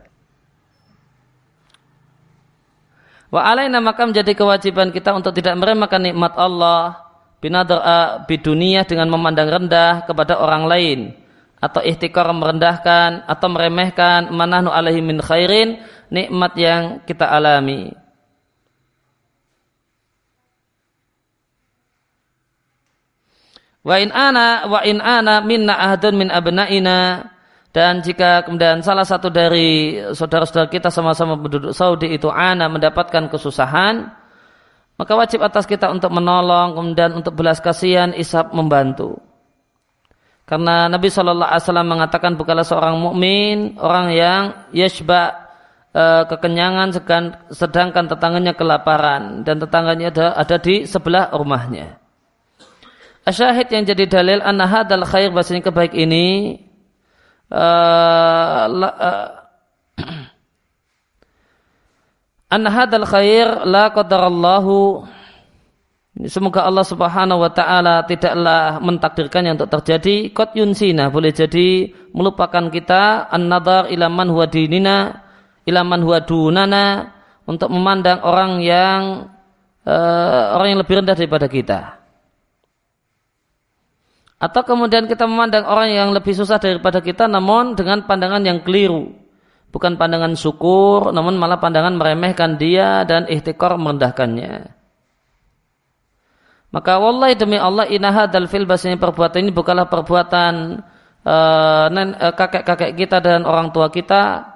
Wa 3.32 3.48
alaina 3.48 3.80
maka 3.80 4.04
menjadi 4.04 4.36
kewajiban 4.36 4.92
kita 4.92 5.16
untuk 5.16 5.32
tidak 5.32 5.56
meremehkan 5.56 6.04
nikmat 6.04 6.36
Allah 6.36 7.00
binadar 7.40 7.80
bidunia 8.28 8.84
dengan 8.84 9.08
memandang 9.08 9.48
rendah 9.48 10.04
kepada 10.04 10.36
orang 10.36 10.68
lain 10.68 11.00
atau 11.64 11.80
ihtikar 11.80 12.28
merendahkan 12.28 13.24
atau 13.26 13.48
meremehkan 13.48 14.36
manahnu 14.36 14.68
alaihi 14.68 15.00
min 15.00 15.24
khairin 15.24 15.80
nikmat 16.12 16.52
yang 16.60 16.84
kita 17.08 17.24
alami. 17.24 17.96
Wa 23.82 23.96
in 23.98 24.14
ana 24.14 24.68
wa 24.70 24.84
in 24.86 25.00
ana 25.02 25.42
minna 25.42 25.74
ahadun 25.74 26.20
min 26.20 26.30
abnaina 26.30 27.32
dan 27.72 28.04
jika 28.04 28.44
kemudian 28.44 28.84
salah 28.84 29.08
satu 29.08 29.32
dari 29.32 29.96
saudara-saudara 30.12 30.68
kita 30.68 30.92
sama-sama 30.92 31.40
penduduk 31.40 31.72
Saudi 31.72 32.12
itu 32.12 32.28
ana 32.28 32.68
mendapatkan 32.68 33.32
kesusahan 33.32 34.12
maka 35.02 35.18
wajib 35.18 35.42
atas 35.42 35.66
kita 35.66 35.90
untuk 35.90 36.14
menolong 36.14 36.78
kemudian 36.78 37.18
untuk 37.18 37.34
belas 37.34 37.58
kasihan 37.58 38.14
isap 38.14 38.54
membantu. 38.54 39.18
Karena 40.46 40.86
Nabi 40.92 41.10
Shallallahu 41.10 41.48
Alaihi 41.48 41.64
Wasallam 41.66 41.90
mengatakan 41.90 42.32
bukanlah 42.38 42.68
seorang 42.68 43.00
mukmin 43.02 43.80
orang 43.82 44.14
yang 44.14 44.42
yashba 44.76 45.48
e, 45.90 46.28
kekenyangan 46.30 46.94
sedangkan 47.50 48.06
tetangganya 48.12 48.54
kelaparan 48.54 49.42
dan 49.42 49.58
tetangganya 49.58 50.14
ada, 50.14 50.26
ada 50.38 50.60
di 50.62 50.86
sebelah 50.86 51.34
rumahnya. 51.34 51.98
Asyahid 53.26 53.74
yang 53.74 53.90
jadi 53.90 54.06
dalil 54.06 54.40
anna 54.46 54.70
hadal 54.70 55.02
khair 55.08 55.34
bahasanya 55.34 55.66
kebaik 55.66 55.98
ini 55.98 56.60
uh, 57.52 58.64
la, 58.72 58.90
uh, 58.90 59.30
anna 62.56 62.70
hadal 62.72 63.06
khair 63.06 63.68
la 63.68 63.92
qadarallahu. 63.92 65.08
Semoga 66.28 66.68
Allah 66.68 66.84
Subhanahu 66.84 67.40
wa 67.40 67.52
taala 67.56 68.04
tidaklah 68.04 68.84
mentakdirkannya 68.84 69.56
untuk 69.56 69.72
terjadi. 69.80 70.28
Kot 70.36 70.54
yunsina 70.60 71.08
boleh 71.08 71.32
jadi 71.32 71.88
melupakan 72.12 72.68
kita. 72.68 73.32
An-nadhar 73.32 73.88
ila 73.90 74.12
man 74.12 74.28
huwa 74.28 74.46
dinina 74.46 75.24
ila 75.66 75.82
man 75.88 76.04
huwa 76.04 76.20
dunana 76.22 77.16
untuk 77.48 77.72
memandang 77.72 78.22
orang 78.28 78.60
yang 78.60 79.02
uh, 79.88 80.44
orang 80.58 80.76
yang 80.76 80.80
lebih 80.84 80.96
rendah 81.02 81.16
daripada 81.16 81.48
kita. 81.48 82.01
Atau 84.42 84.66
kemudian 84.66 85.06
kita 85.06 85.30
memandang 85.30 85.70
orang 85.70 85.94
yang 85.94 86.10
lebih 86.10 86.34
susah 86.34 86.58
daripada 86.58 86.98
kita 86.98 87.30
namun 87.30 87.78
dengan 87.78 88.02
pandangan 88.10 88.42
yang 88.42 88.66
keliru. 88.66 89.14
Bukan 89.70 90.02
pandangan 90.02 90.34
syukur 90.34 91.14
namun 91.14 91.38
malah 91.38 91.62
pandangan 91.62 91.94
meremehkan 91.94 92.58
dia 92.58 93.06
dan 93.06 93.30
ikhtikar 93.30 93.78
merendahkannya. 93.78 94.74
Maka 96.74 96.98
wallahi 96.98 97.38
demi 97.38 97.62
Allah 97.62 97.86
inaha 97.86 98.26
dal 98.26 98.50
fil 98.50 98.66
bahasanya 98.66 98.98
perbuatan 98.98 99.46
ini 99.46 99.52
bukanlah 99.54 99.86
perbuatan 99.92 100.80
uh, 101.22 102.32
kakek-kakek 102.34 102.98
kita 102.98 103.22
dan 103.22 103.46
orang 103.46 103.70
tua 103.70 103.94
kita 103.94 104.48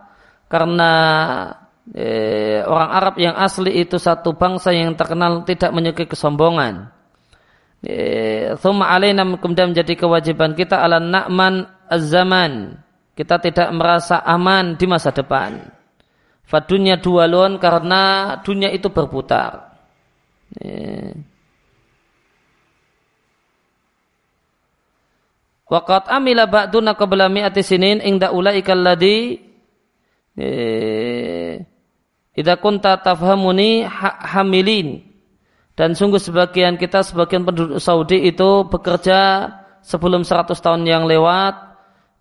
karena 0.47 0.91
eh, 1.91 2.63
orang 2.63 2.89
Arab 2.89 3.15
yang 3.19 3.35
asli 3.35 3.83
itu 3.83 3.99
satu 3.99 4.33
bangsa 4.33 4.71
yang 4.71 4.95
terkenal 4.95 5.43
tidak 5.43 5.75
menyukai 5.75 6.07
kesombongan. 6.07 6.94
Eh, 7.83 8.55
thumma 8.61 8.89
alaina 8.89 9.27
kemudian 9.37 9.75
menjadi 9.75 9.93
kewajiban 9.99 10.55
kita 10.55 10.79
ala 10.79 10.97
na'man 10.97 11.67
az-zaman. 11.91 12.81
Kita 13.15 13.39
tidak 13.39 13.69
merasa 13.71 14.19
aman 14.23 14.75
di 14.75 14.85
masa 14.87 15.11
depan. 15.15 15.71
Fadunya 16.45 16.99
dualun 16.99 17.57
karena 17.57 18.35
dunia 18.43 18.69
itu 18.69 18.91
berputar. 18.91 19.75
Eh. 20.61 21.15
Waqat 25.65 26.13
amila 26.13 26.45
ba'duna 26.45 26.93
qabla 26.93 27.25
mi'ati 27.25 27.65
sinin 27.65 27.97
ingda 27.97 28.29
ulaika 28.29 28.77
alladhi 28.77 29.41
eh, 30.37 31.57
idza 32.37 32.55
kunta 32.61 33.01
tafhamuni 33.01 33.81
hamilin 34.29 35.14
dan 35.75 35.91
sungguh 35.91 36.19
sebagian 36.19 36.79
kita 36.79 37.03
sebagian 37.03 37.43
penduduk 37.43 37.83
Saudi 37.83 38.23
itu 38.27 38.67
bekerja 38.67 39.51
sebelum 39.83 40.23
100 40.23 40.55
tahun 40.55 40.83
yang 40.87 41.03
lewat 41.05 41.75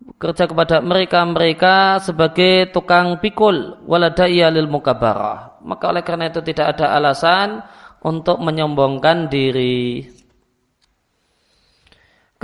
bekerja 0.04 0.50
kepada 0.50 0.84
mereka-mereka 0.84 2.02
sebagai 2.02 2.74
tukang 2.74 3.22
pikul 3.22 3.80
waladaiya 3.88 4.52
lil 4.52 4.68
mukabarah 4.68 5.62
maka 5.64 5.84
oleh 5.88 6.02
karena 6.04 6.28
itu 6.28 6.44
tidak 6.44 6.76
ada 6.76 6.92
alasan 6.98 7.64
untuk 8.04 8.36
menyombongkan 8.42 9.32
diri 9.32 10.04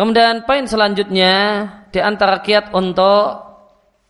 Kemudian 0.01 0.49
poin 0.49 0.65
selanjutnya 0.65 1.35
di 1.93 2.01
antara 2.01 2.41
kiat 2.41 2.73
untuk 2.73 3.53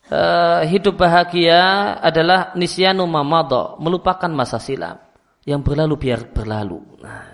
uh, 0.07 0.63
hidup 0.63 0.95
bahagia 0.95 1.99
adalah 1.99 2.55
nisyanu 2.55 3.11
mamado, 3.11 3.75
melupakan 3.83 4.31
masa 4.31 4.63
silam. 4.63 5.10
Yang 5.51 5.61
berlalu 5.67 5.95
biar 5.99 6.21
berlalu. 6.31 6.79
Nah, 7.03 7.27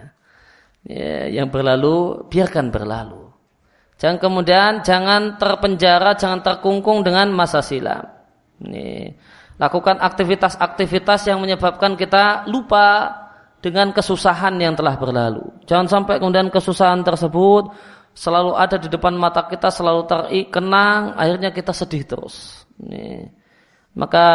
ya, 0.89 1.29
yang 1.29 1.53
berlalu 1.53 2.25
biarkan 2.33 2.73
berlalu. 2.73 3.29
Jangan 4.01 4.17
kemudian 4.17 4.81
jangan 4.81 5.37
terpenjara, 5.37 6.17
jangan 6.17 6.41
terkungkung 6.41 7.05
dengan 7.05 7.29
masa 7.33 7.61
silam. 7.61 8.09
Ini, 8.65 9.13
lakukan 9.61 10.01
aktivitas-aktivitas 10.01 11.29
yang 11.29 11.45
menyebabkan 11.45 11.93
kita 11.97 12.49
lupa 12.49 13.13
dengan 13.61 13.93
kesusahan 13.93 14.57
yang 14.57 14.73
telah 14.77 14.97
berlalu. 14.97 15.45
Jangan 15.69 15.89
sampai 15.89 16.21
kemudian 16.21 16.49
kesusahan 16.49 17.05
tersebut 17.05 17.73
selalu 18.17 18.57
ada 18.57 18.81
di 18.81 18.89
depan 18.89 19.13
mata 19.13 19.45
kita, 19.45 19.69
selalu 19.69 20.09
terkenang, 20.09 21.13
akhirnya 21.21 21.53
kita 21.53 21.77
sedih 21.77 22.05
terus. 22.09 22.65
Ini. 22.81 23.29
Maka 23.97 24.27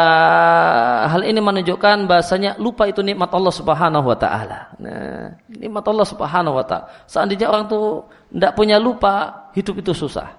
hal 1.06 1.22
ini 1.22 1.38
menunjukkan 1.38 2.10
bahasanya 2.10 2.58
lupa 2.58 2.90
itu 2.90 2.98
nikmat 2.98 3.30
Allah 3.30 3.54
Subhanahu 3.54 4.10
wa 4.10 4.18
taala. 4.18 4.74
Nah, 4.82 5.38
nikmat 5.54 5.86
Allah 5.86 6.02
Subhanahu 6.02 6.58
wa 6.58 6.66
taala. 6.66 6.90
Seandainya 7.06 7.46
orang 7.46 7.70
tuh 7.70 8.02
tidak 8.34 8.58
punya 8.58 8.82
lupa, 8.82 9.46
hidup 9.54 9.78
itu 9.78 9.94
susah. 9.94 10.34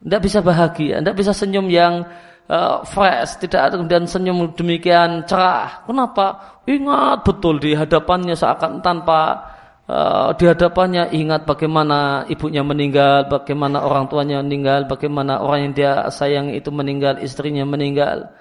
Tidak 0.00 0.20
bisa 0.24 0.40
bahagia, 0.40 1.04
tidak 1.04 1.12
bisa 1.12 1.36
senyum 1.36 1.68
yang 1.68 2.08
uh, 2.48 2.80
fresh, 2.88 3.36
tidak 3.44 3.68
ada 3.68 3.74
kemudian 3.76 4.08
senyum 4.08 4.56
demikian 4.56 5.28
cerah. 5.28 5.84
Kenapa? 5.84 6.56
Ingat 6.64 7.20
betul 7.20 7.60
di 7.60 7.76
hadapannya 7.76 8.32
seakan 8.32 8.80
tanpa 8.80 9.44
uh, 9.92 10.32
di 10.40 10.48
hadapannya 10.48 11.12
ingat 11.12 11.44
bagaimana 11.44 12.24
ibunya 12.32 12.64
meninggal, 12.64 13.28
bagaimana 13.28 13.84
orang 13.84 14.08
tuanya 14.08 14.40
meninggal, 14.40 14.88
bagaimana 14.88 15.44
orang 15.44 15.68
yang 15.68 15.74
dia 15.76 15.92
sayang 16.08 16.56
itu 16.56 16.72
meninggal, 16.72 17.20
istrinya 17.20 17.68
meninggal. 17.68 18.32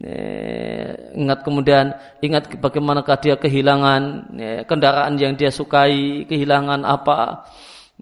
Eh, 0.00 1.12
ingat 1.20 1.44
kemudian 1.44 1.92
ingat 2.24 2.48
bagaimana 2.56 3.04
dia 3.20 3.36
kehilangan 3.36 4.02
eh, 4.40 4.60
kendaraan 4.64 5.20
yang 5.20 5.36
dia 5.36 5.52
sukai, 5.52 6.24
kehilangan 6.24 6.80
apa. 6.88 7.44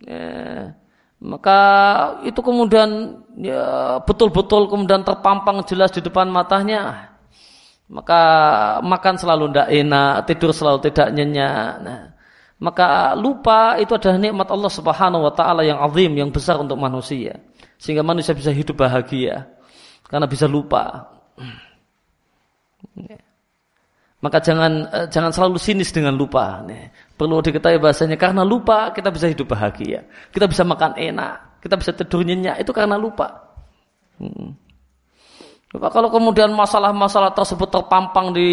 Eh, 0.07 0.71
maka 1.21 1.61
itu 2.25 2.41
kemudian 2.41 3.21
ya, 3.43 3.99
betul-betul 4.07 4.71
kemudian 4.71 5.03
terpampang 5.03 5.67
jelas 5.67 5.91
di 5.91 6.01
depan 6.01 6.31
matanya. 6.31 7.11
Maka 7.91 8.23
makan 8.87 9.19
selalu 9.19 9.51
tidak 9.51 9.69
enak, 9.75 10.13
tidur 10.31 10.51
selalu 10.55 10.79
tidak 10.87 11.11
nyenyak. 11.11 11.71
Nah, 11.83 12.01
maka 12.61 13.17
lupa 13.17 13.81
itu 13.81 13.97
adalah 13.97 14.21
nikmat 14.21 14.49
Allah 14.53 14.69
Subhanahu 14.69 15.25
wa 15.25 15.33
taala 15.33 15.65
yang 15.65 15.81
azim, 15.81 16.13
yang 16.13 16.29
besar 16.29 16.61
untuk 16.61 16.77
manusia. 16.77 17.41
Sehingga 17.81 18.05
manusia 18.05 18.37
bisa 18.37 18.53
hidup 18.53 18.77
bahagia 18.77 19.49
karena 20.05 20.29
bisa 20.29 20.45
lupa. 20.45 21.09
Maka 24.21 24.39
jangan 24.45 24.73
eh, 24.93 25.09
jangan 25.09 25.33
selalu 25.33 25.57
sinis 25.57 25.89
dengan 25.89 26.13
lupa. 26.13 26.61
Perlu 27.17 27.41
diketahui 27.41 27.81
bahasanya 27.81 28.21
karena 28.21 28.45
lupa 28.45 28.93
kita 28.93 29.09
bisa 29.09 29.33
hidup 29.33 29.49
bahagia. 29.49 30.05
Kita 30.29 30.45
bisa 30.45 30.61
makan 30.61 31.01
enak, 31.01 31.65
kita 31.65 31.81
bisa 31.81 31.97
tidur 31.97 32.21
nyenyak 32.21 32.61
itu 32.61 32.77
karena 32.77 33.01
lupa. 33.01 33.57
Hmm. 34.21 34.53
Kalau 35.73 36.13
kemudian 36.13 36.53
masalah-masalah 36.53 37.33
tersebut 37.33 37.73
terpampang 37.73 38.37
di 38.37 38.51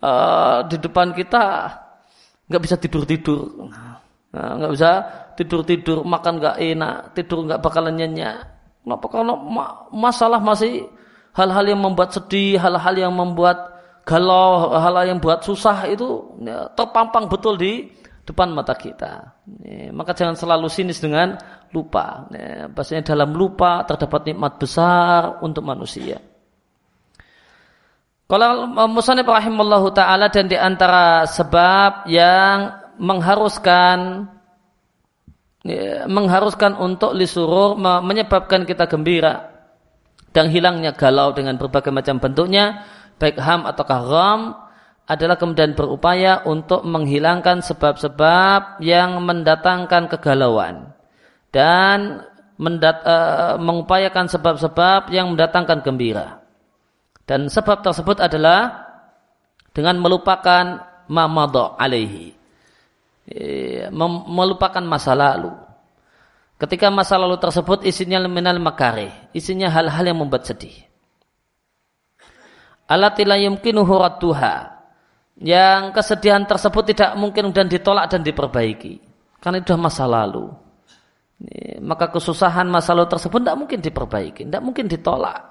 uh, 0.00 0.64
di 0.64 0.80
depan 0.80 1.12
kita, 1.12 1.74
nggak 2.50 2.62
bisa 2.66 2.76
tidur 2.82 3.06
tidur 3.06 3.70
nah, 4.34 4.58
nggak 4.58 4.72
bisa 4.74 4.90
tidur 5.38 5.62
tidur 5.62 6.02
makan 6.02 6.42
nggak 6.42 6.56
enak 6.58 6.94
tidur 7.14 7.46
nggak 7.46 7.62
bakalan 7.62 7.96
nyenyak. 7.96 8.44
Kenapa? 8.80 9.06
Karena 9.12 9.34
masalah 9.92 10.40
masih 10.40 10.88
hal-hal 11.36 11.64
yang 11.68 11.80
membuat 11.80 12.16
sedih 12.16 12.56
hal-hal 12.58 12.96
yang 12.96 13.12
membuat 13.12 13.56
galau 14.08 14.72
hal-hal 14.72 15.14
yang 15.14 15.20
buat 15.20 15.44
susah 15.44 15.84
itu 15.86 16.36
ya, 16.40 16.66
terpampang 16.72 17.28
betul 17.28 17.60
di 17.60 17.92
depan 18.24 18.50
mata 18.50 18.72
kita. 18.72 19.36
Ya, 19.60 19.92
maka 19.92 20.16
jangan 20.16 20.34
selalu 20.34 20.66
sinis 20.72 20.98
dengan 20.98 21.36
lupa. 21.76 22.24
Ya, 22.32 22.72
bahasanya 22.72 23.14
dalam 23.14 23.36
lupa 23.36 23.84
terdapat 23.84 24.32
nikmat 24.32 24.56
besar 24.56 25.38
untuk 25.44 25.62
manusia 25.62 26.29
kalau 28.30 28.70
Musanib 28.86 29.26
rahimallahu 29.26 29.90
taala 29.90 30.30
dan 30.30 30.46
di 30.46 30.54
antara 30.54 31.26
sebab 31.26 32.06
yang 32.06 32.78
mengharuskan 33.02 34.30
ya, 35.66 36.06
mengharuskan 36.06 36.78
untuk 36.78 37.10
lisurur 37.18 37.74
menyebabkan 37.80 38.62
kita 38.62 38.86
gembira 38.86 39.50
dan 40.30 40.46
hilangnya 40.46 40.94
galau 40.94 41.34
dengan 41.34 41.58
berbagai 41.58 41.90
macam 41.90 42.22
bentuknya 42.22 42.86
baik 43.18 43.36
ham 43.42 43.66
atau 43.66 43.84
ram 44.06 44.40
adalah 45.10 45.34
kemudian 45.34 45.74
berupaya 45.74 46.46
untuk 46.46 46.86
menghilangkan 46.86 47.66
sebab-sebab 47.66 48.78
yang 48.78 49.18
mendatangkan 49.26 50.06
kegalauan 50.06 50.94
dan 51.50 52.22
mendat, 52.60 53.02
uh, 53.02 53.58
mengupayakan 53.58 54.30
sebab-sebab 54.30 55.10
yang 55.10 55.34
mendatangkan 55.34 55.82
gembira. 55.82 56.39
Dan 57.30 57.46
sebab 57.46 57.86
tersebut 57.86 58.18
adalah 58.18 58.90
dengan 59.70 60.02
melupakan 60.02 60.82
mamado 61.06 61.78
alaihi. 61.78 62.34
Eh, 63.30 63.86
melupakan 64.26 64.82
masa 64.82 65.14
lalu. 65.14 65.54
Ketika 66.58 66.90
masa 66.90 67.14
lalu 67.14 67.38
tersebut 67.38 67.86
isinya 67.86 68.18
minal 68.26 68.58
makare, 68.58 69.30
isinya 69.30 69.70
hal-hal 69.70 70.10
yang 70.10 70.18
membuat 70.18 70.42
sedih. 70.50 70.74
Alatila 72.90 73.38
yumkinuhu 73.38 73.94
radduha. 73.94 74.82
Yang 75.38 75.94
kesedihan 75.94 76.42
tersebut 76.42 76.90
tidak 76.90 77.14
mungkin 77.14 77.54
dan 77.54 77.70
ditolak 77.70 78.10
dan 78.10 78.26
diperbaiki. 78.26 78.98
Karena 79.38 79.62
itu 79.62 79.70
sudah 79.70 79.78
masa 79.78 80.04
lalu. 80.10 80.50
Maka 81.78 82.10
kesusahan 82.10 82.66
masa 82.66 82.90
lalu 82.90 83.06
tersebut 83.06 83.38
tidak 83.38 83.56
mungkin 83.56 83.78
diperbaiki, 83.78 84.50
tidak 84.50 84.62
mungkin 84.66 84.90
ditolak. 84.90 85.49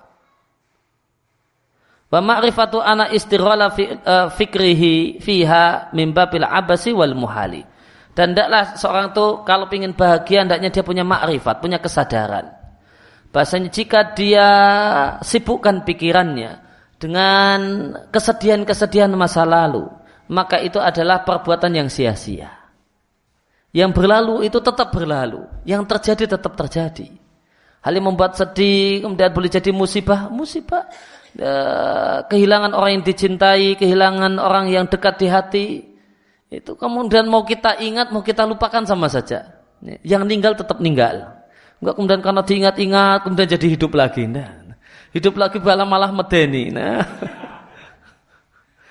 Wa 2.10 2.26
ma'rifatu 2.26 2.82
ana 2.82 3.14
istighala 3.14 3.70
fi, 3.70 3.86
uh, 3.86 4.34
fikrihi 4.34 5.22
fiha 5.22 5.94
abasi 6.50 6.90
wal 6.90 7.14
muhali. 7.14 7.62
Dan 8.18 8.34
tidaklah 8.34 8.76
seorang 8.76 9.06
itu 9.14 9.26
kalau 9.46 9.70
ingin 9.70 9.94
bahagia 9.94 10.42
hendaknya 10.44 10.74
dia 10.74 10.84
punya 10.84 11.06
makrifat, 11.06 11.62
punya 11.62 11.78
kesadaran. 11.78 12.50
Bahasanya 13.30 13.70
jika 13.70 14.18
dia 14.18 14.48
sibukkan 15.22 15.86
pikirannya 15.86 16.58
dengan 16.98 17.60
kesedihan-kesedihan 18.10 19.14
masa 19.14 19.46
lalu, 19.46 19.86
maka 20.34 20.58
itu 20.60 20.82
adalah 20.82 21.22
perbuatan 21.22 21.78
yang 21.78 21.88
sia-sia. 21.94 22.50
Yang 23.70 24.02
berlalu 24.02 24.50
itu 24.50 24.58
tetap 24.66 24.90
berlalu, 24.90 25.46
yang 25.62 25.86
terjadi 25.86 26.36
tetap 26.36 26.58
terjadi. 26.58 27.06
Hal 27.86 27.94
yang 27.96 28.12
membuat 28.12 28.34
sedih, 28.36 29.06
kemudian 29.06 29.30
boleh 29.32 29.48
jadi 29.48 29.70
musibah, 29.70 30.28
musibah 30.28 30.90
kehilangan 32.30 32.74
orang 32.74 33.00
yang 33.00 33.06
dicintai, 33.06 33.78
kehilangan 33.78 34.42
orang 34.42 34.72
yang 34.74 34.86
dekat 34.90 35.16
di 35.22 35.28
hati, 35.30 35.68
Itu 36.50 36.74
kemudian 36.74 37.30
mau 37.30 37.46
kita 37.46 37.78
ingat, 37.78 38.10
mau 38.10 38.26
kita 38.26 38.42
lupakan 38.50 38.82
sama 38.82 39.06
saja. 39.06 39.62
Yang 40.02 40.22
meninggal 40.26 40.58
tetap 40.58 40.82
meninggal. 40.82 41.40
Enggak 41.78 41.94
kemudian 41.96 42.22
karena 42.26 42.42
diingat-ingat 42.42 43.20
kemudian 43.22 43.48
jadi 43.54 43.68
hidup 43.70 43.92
lagi. 43.94 44.26
Nah, 44.26 44.76
hidup 45.14 45.38
lagi 45.38 45.62
malah 45.62 45.86
malah 45.86 46.10
medeni. 46.10 46.74
Nah. 46.74 47.06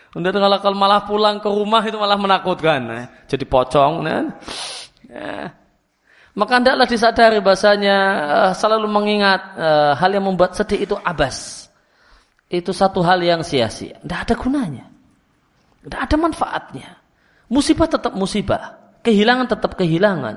Kemudian 0.09 0.41
kalau 0.41 0.73
malah 0.73 1.05
pulang 1.05 1.37
ke 1.37 1.53
rumah 1.53 1.85
itu 1.85 2.01
malah 2.01 2.17
menakutkan. 2.17 2.81
Nah, 2.81 3.05
jadi 3.29 3.45
pocong. 3.45 4.03
Nah. 4.03 4.25
Nah. 5.05 5.47
Maka 6.33 6.53
hendaklah 6.63 6.87
disadari 6.89 7.43
bahasanya 7.45 7.99
uh, 8.25 8.53
selalu 8.57 8.89
mengingat 8.89 9.59
uh, 9.59 9.93
hal 9.99 10.11
yang 10.15 10.25
membuat 10.25 10.57
sedih 10.57 10.87
itu 10.87 10.97
abas. 11.03 11.68
Itu 12.49 12.73
satu 12.73 13.05
hal 13.05 13.21
yang 13.21 13.45
sia-sia. 13.45 14.01
Tidak 14.01 14.19
ada 14.25 14.35
gunanya. 14.35 14.89
Tidak 15.85 16.01
ada 16.01 16.17
manfaatnya. 16.17 16.89
Musibah 17.53 17.89
tetap 17.89 18.17
musibah. 18.17 18.97
Kehilangan 19.05 19.53
tetap 19.53 19.77
kehilangan. 19.77 20.37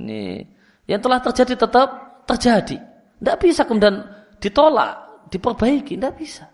Ini 0.00 0.48
yang 0.88 1.00
telah 1.04 1.20
terjadi 1.20 1.68
tetap 1.68 1.88
terjadi. 2.24 2.80
Tidak 3.20 3.36
bisa 3.36 3.68
kemudian 3.68 4.00
ditolak, 4.40 5.28
diperbaiki. 5.28 6.00
Tidak 6.00 6.14
bisa. 6.16 6.48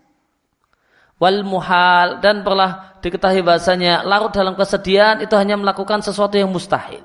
Wal 1.19 1.43
muhal 1.43 2.23
dan 2.23 2.43
pernah 2.43 2.95
diketahui 3.03 3.43
bahasanya 3.43 4.03
larut 4.07 4.31
dalam 4.31 4.55
kesedihan 4.55 5.19
itu 5.19 5.35
hanya 5.35 5.59
melakukan 5.59 5.99
sesuatu 5.99 6.35
yang 6.39 6.51
mustahil. 6.51 7.03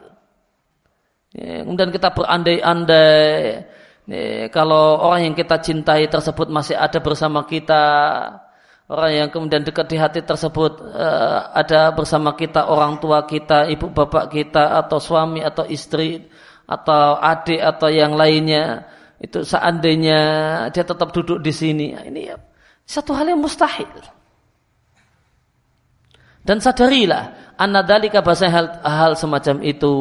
Kemudian 1.35 1.91
kita 1.91 2.15
berandai-andai 2.15 3.67
ya, 4.09 4.49
kalau 4.53 5.01
orang 5.01 5.33
yang 5.33 5.35
kita 5.37 5.61
cintai 5.61 6.09
tersebut 6.09 6.49
masih 6.53 6.77
ada 6.77 6.99
bersama 7.01 7.45
kita, 7.49 7.83
orang 8.89 9.13
yang 9.13 9.29
kemudian 9.33 9.65
dekat 9.65 9.87
di 9.89 9.97
hati 9.97 10.21
tersebut 10.21 10.81
uh, 10.93 11.53
ada 11.57 11.93
bersama 11.97 12.37
kita 12.37 12.69
orang 12.69 13.01
tua 13.01 13.25
kita, 13.25 13.69
ibu 13.69 13.89
bapak 13.91 14.29
kita 14.29 14.77
atau 14.85 15.01
suami 15.01 15.41
atau 15.41 15.65
istri 15.65 16.29
atau 16.65 17.21
adik 17.21 17.61
atau 17.61 17.93
yang 17.93 18.17
lainnya 18.17 18.89
itu 19.21 19.45
seandainya 19.45 20.21
dia 20.73 20.85
tetap 20.85 21.13
duduk 21.13 21.41
di 21.41 21.53
sini 21.53 21.97
ini 21.97 22.29
ya, 22.29 22.37
satu 22.85 23.17
hal 23.17 23.33
yang 23.33 23.41
mustahil. 23.41 23.89
Dan 26.45 26.61
sadarilah 26.61 27.57
anadalika 27.57 28.21
bahasa 28.21 28.53
hal, 28.53 28.85
hal 28.85 29.17
semacam 29.17 29.65
itu 29.65 29.93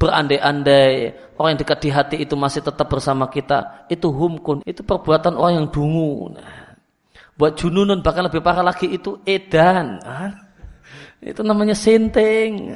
berandai-andai. 0.00 1.12
Orang 1.36 1.54
yang 1.54 1.60
dekat 1.60 1.78
di 1.84 1.90
hati 1.92 2.16
itu 2.24 2.32
masih 2.34 2.64
tetap 2.64 2.88
bersama 2.88 3.28
kita. 3.28 3.84
Itu 3.92 4.08
humkun. 4.08 4.64
Itu 4.64 4.80
perbuatan 4.80 5.36
orang 5.36 5.52
yang 5.60 5.66
dungu. 5.68 6.32
Nah, 6.32 6.72
buat 7.36 7.52
jununun 7.60 8.00
bahkan 8.00 8.24
lebih 8.24 8.40
parah 8.40 8.64
lagi 8.64 8.88
itu 8.88 9.20
edan. 9.28 10.00
Ah, 10.00 10.32
itu 11.20 11.44
namanya 11.44 11.76
senteng 11.76 12.72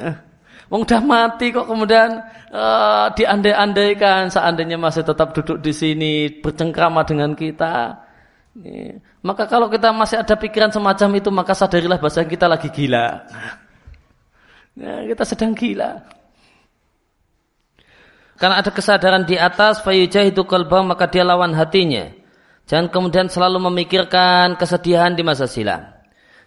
Wong 0.72 0.88
udah 0.88 1.00
mati 1.04 1.52
kok 1.52 1.68
kemudian 1.68 2.24
uh, 2.48 3.12
diandai-andaikan. 3.12 4.32
Seandainya 4.32 4.80
masih 4.80 5.04
tetap 5.04 5.37
duduk 5.37 5.60
di 5.60 5.72
sini 5.76 6.12
bercengkrama 6.40 7.04
dengan 7.04 7.37
kita. 7.37 8.00
Maka 9.20 9.50
kalau 9.50 9.66
kita 9.66 9.90
masih 9.90 10.22
ada 10.22 10.34
pikiran 10.38 10.70
semacam 10.70 11.18
itu 11.18 11.28
maka 11.28 11.52
sadarilah 11.52 11.98
bahasa 12.00 12.24
kita 12.24 12.46
lagi 12.48 12.70
gila. 12.72 13.22
Ya, 14.74 15.06
kita 15.06 15.22
sedang 15.22 15.52
gila. 15.54 16.00
Karena 18.44 18.61
ada 18.61 18.68
kesadaran 18.68 19.24
di 19.24 19.40
atas 19.40 19.80
fayujah 19.80 20.28
itu 20.28 20.44
kalbah 20.44 20.85
maka 20.85 21.09
dia 21.09 21.24
lawan 21.24 21.57
hatinya. 21.57 22.12
Jangan 22.68 22.92
kemudian 22.92 23.33
selalu 23.33 23.72
memikirkan 23.72 24.61
kesedihan 24.61 25.16
di 25.16 25.24
masa 25.24 25.48
silam. 25.48 25.80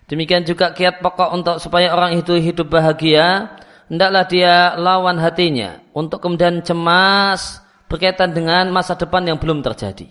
Demikian 0.06 0.46
juga 0.46 0.78
kiat 0.78 1.02
pokok 1.02 1.34
untuk 1.34 1.58
supaya 1.58 1.90
orang 1.98 2.22
itu 2.22 2.38
hidup 2.38 2.70
bahagia. 2.70 3.50
Hendaklah 3.90 4.30
dia 4.30 4.78
lawan 4.78 5.18
hatinya 5.18 5.82
untuk 5.90 6.22
kemudian 6.22 6.62
cemas 6.62 7.66
berkaitan 7.90 8.30
dengan 8.30 8.70
masa 8.70 8.94
depan 8.94 9.26
yang 9.26 9.42
belum 9.42 9.66
terjadi. 9.66 10.06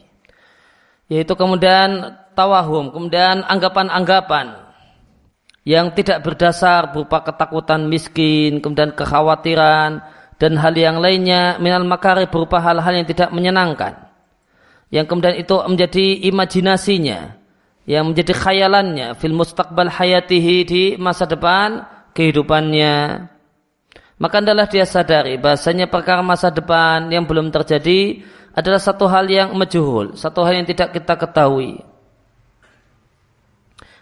Yaitu 1.07 1.39
kemudian 1.39 2.19
tawahum, 2.35 2.91
kemudian 2.91 3.47
anggapan-anggapan 3.47 4.59
yang 5.63 5.95
tidak 5.95 6.27
berdasar 6.27 6.91
berupa 6.91 7.23
ketakutan 7.23 7.87
miskin, 7.87 8.59
kemudian 8.59 8.91
kekhawatiran, 8.91 10.03
dan 10.37 10.57
hal 10.61 10.77
yang 10.77 11.01
lainnya 11.01 11.57
minal 11.59 11.85
makari 11.85 12.29
berupa 12.29 12.61
hal-hal 12.61 12.93
yang 12.93 13.09
tidak 13.09 13.33
menyenangkan 13.33 14.09
yang 14.93 15.09
kemudian 15.09 15.37
itu 15.37 15.57
menjadi 15.67 16.07
imajinasinya 16.31 17.21
yang 17.87 18.11
menjadi 18.11 18.33
khayalannya 18.35 19.17
fil 19.17 19.35
mustaqbal 19.35 19.91
hayatihi 19.91 20.57
di 20.67 20.83
masa 20.99 21.25
depan 21.25 21.87
kehidupannya 22.13 23.27
maka 24.17 24.41
adalah 24.41 24.65
dia 24.65 24.89
sadari 24.89 25.37
bahasanya 25.37 25.89
perkara 25.93 26.25
masa 26.25 26.49
depan 26.49 27.13
yang 27.13 27.29
belum 27.29 27.53
terjadi 27.53 28.25
adalah 28.57 28.81
satu 28.81 29.05
hal 29.05 29.29
yang 29.29 29.53
majhul, 29.53 30.17
satu 30.17 30.41
hal 30.41 30.57
yang 30.57 30.67
tidak 30.67 30.97
kita 30.97 31.13
ketahui. 31.21 31.85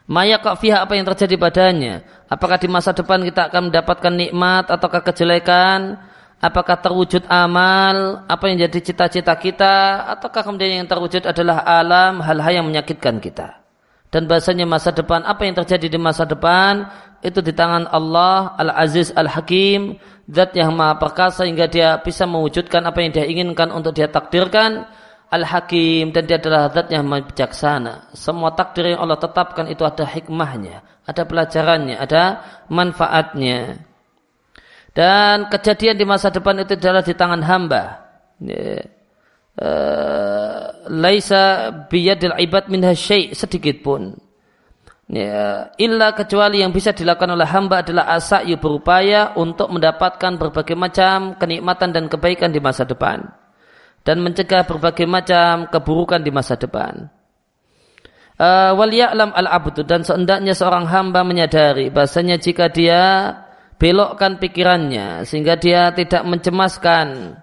Maya 0.06 0.38
fiha 0.38 0.86
apa 0.86 0.94
yang 0.94 1.08
terjadi 1.10 1.34
padanya? 1.34 2.06
Apakah 2.30 2.62
di 2.62 2.70
masa 2.70 2.94
depan 2.94 3.24
kita 3.26 3.50
akan 3.50 3.72
mendapatkan 3.72 4.14
nikmat 4.14 4.70
ataukah 4.70 5.02
kejelekan? 5.02 5.98
Apakah 6.44 6.76
terwujud 6.76 7.24
amal, 7.32 8.20
apa 8.28 8.44
yang 8.52 8.68
jadi 8.68 8.78
cita-cita 8.84 9.32
kita, 9.40 10.04
ataukah 10.12 10.44
kemudian 10.44 10.84
yang 10.84 10.88
terwujud 10.88 11.24
adalah 11.24 11.64
alam, 11.64 12.20
hal-hal 12.20 12.60
yang 12.60 12.66
menyakitkan 12.68 13.16
kita. 13.16 13.64
Dan 14.12 14.28
bahasanya 14.28 14.68
masa 14.68 14.92
depan, 14.92 15.24
apa 15.24 15.48
yang 15.48 15.56
terjadi 15.56 15.88
di 15.88 15.98
masa 15.98 16.28
depan, 16.28 16.84
itu 17.24 17.40
di 17.40 17.56
tangan 17.56 17.88
Allah, 17.88 18.52
Al-Aziz, 18.60 19.16
Al-Hakim, 19.16 19.96
zat 20.28 20.52
yang 20.52 20.76
maha 20.76 21.00
perkasa 21.00 21.48
hingga 21.48 21.64
dia 21.64 21.96
bisa 22.04 22.28
mewujudkan 22.28 22.84
apa 22.84 23.00
yang 23.00 23.10
dia 23.16 23.24
inginkan 23.24 23.72
untuk 23.72 23.96
dia 23.96 24.12
takdirkan, 24.12 24.84
Al-Hakim, 25.32 26.12
dan 26.12 26.28
dia 26.28 26.36
adalah 26.36 26.68
zat 26.70 26.92
yang 26.92 27.08
bijaksana. 27.08 28.12
Semua 28.12 28.52
takdir 28.52 28.92
yang 28.94 29.00
Allah 29.02 29.16
tetapkan 29.16 29.66
itu 29.66 29.82
ada 29.82 30.04
hikmahnya, 30.04 30.84
ada 31.08 31.22
pelajarannya, 31.24 31.96
ada 31.96 32.22
manfaatnya. 32.68 33.80
Dan 34.94 35.50
kejadian 35.50 35.98
di 35.98 36.06
masa 36.06 36.30
depan 36.30 36.62
itu 36.62 36.78
adalah 36.78 37.02
di 37.02 37.14
tangan 37.18 37.42
hamba. 37.42 37.82
Uh, 39.54 40.62
laisa 40.90 41.70
biyadil 41.90 42.34
ibad 42.38 42.70
min 42.70 42.86
syai' 42.94 43.34
sedikit 43.34 43.82
pun. 43.82 44.14
Illa 45.76 46.08
kecuali 46.16 46.64
yang 46.64 46.72
bisa 46.72 46.94
dilakukan 46.94 47.34
oleh 47.34 47.44
hamba 47.44 47.84
adalah 47.84 48.16
asa'yu 48.16 48.56
berupaya 48.56 49.36
untuk 49.36 49.68
mendapatkan 49.68 50.40
berbagai 50.40 50.78
macam 50.78 51.36
kenikmatan 51.36 51.92
dan 51.92 52.08
kebaikan 52.08 52.54
di 52.54 52.62
masa 52.62 52.88
depan 52.88 53.20
dan 54.04 54.20
mencegah 54.20 54.68
berbagai 54.68 55.08
macam 55.08 55.66
keburukan 55.72 56.20
di 56.20 56.30
masa 56.30 56.54
depan. 56.60 57.08
Uh, 58.34 58.74
wal 58.74 58.90
ya'lam 58.90 59.30
al-abdu 59.30 59.86
dan 59.86 60.02
seendaknya 60.02 60.58
seorang 60.58 60.90
hamba 60.90 61.22
menyadari 61.22 61.86
bahasanya 61.86 62.34
jika 62.34 62.66
dia 62.66 63.30
belokkan 63.84 64.40
pikirannya 64.40 65.28
sehingga 65.28 65.60
dia 65.60 65.92
tidak 65.92 66.24
mencemaskan 66.24 67.36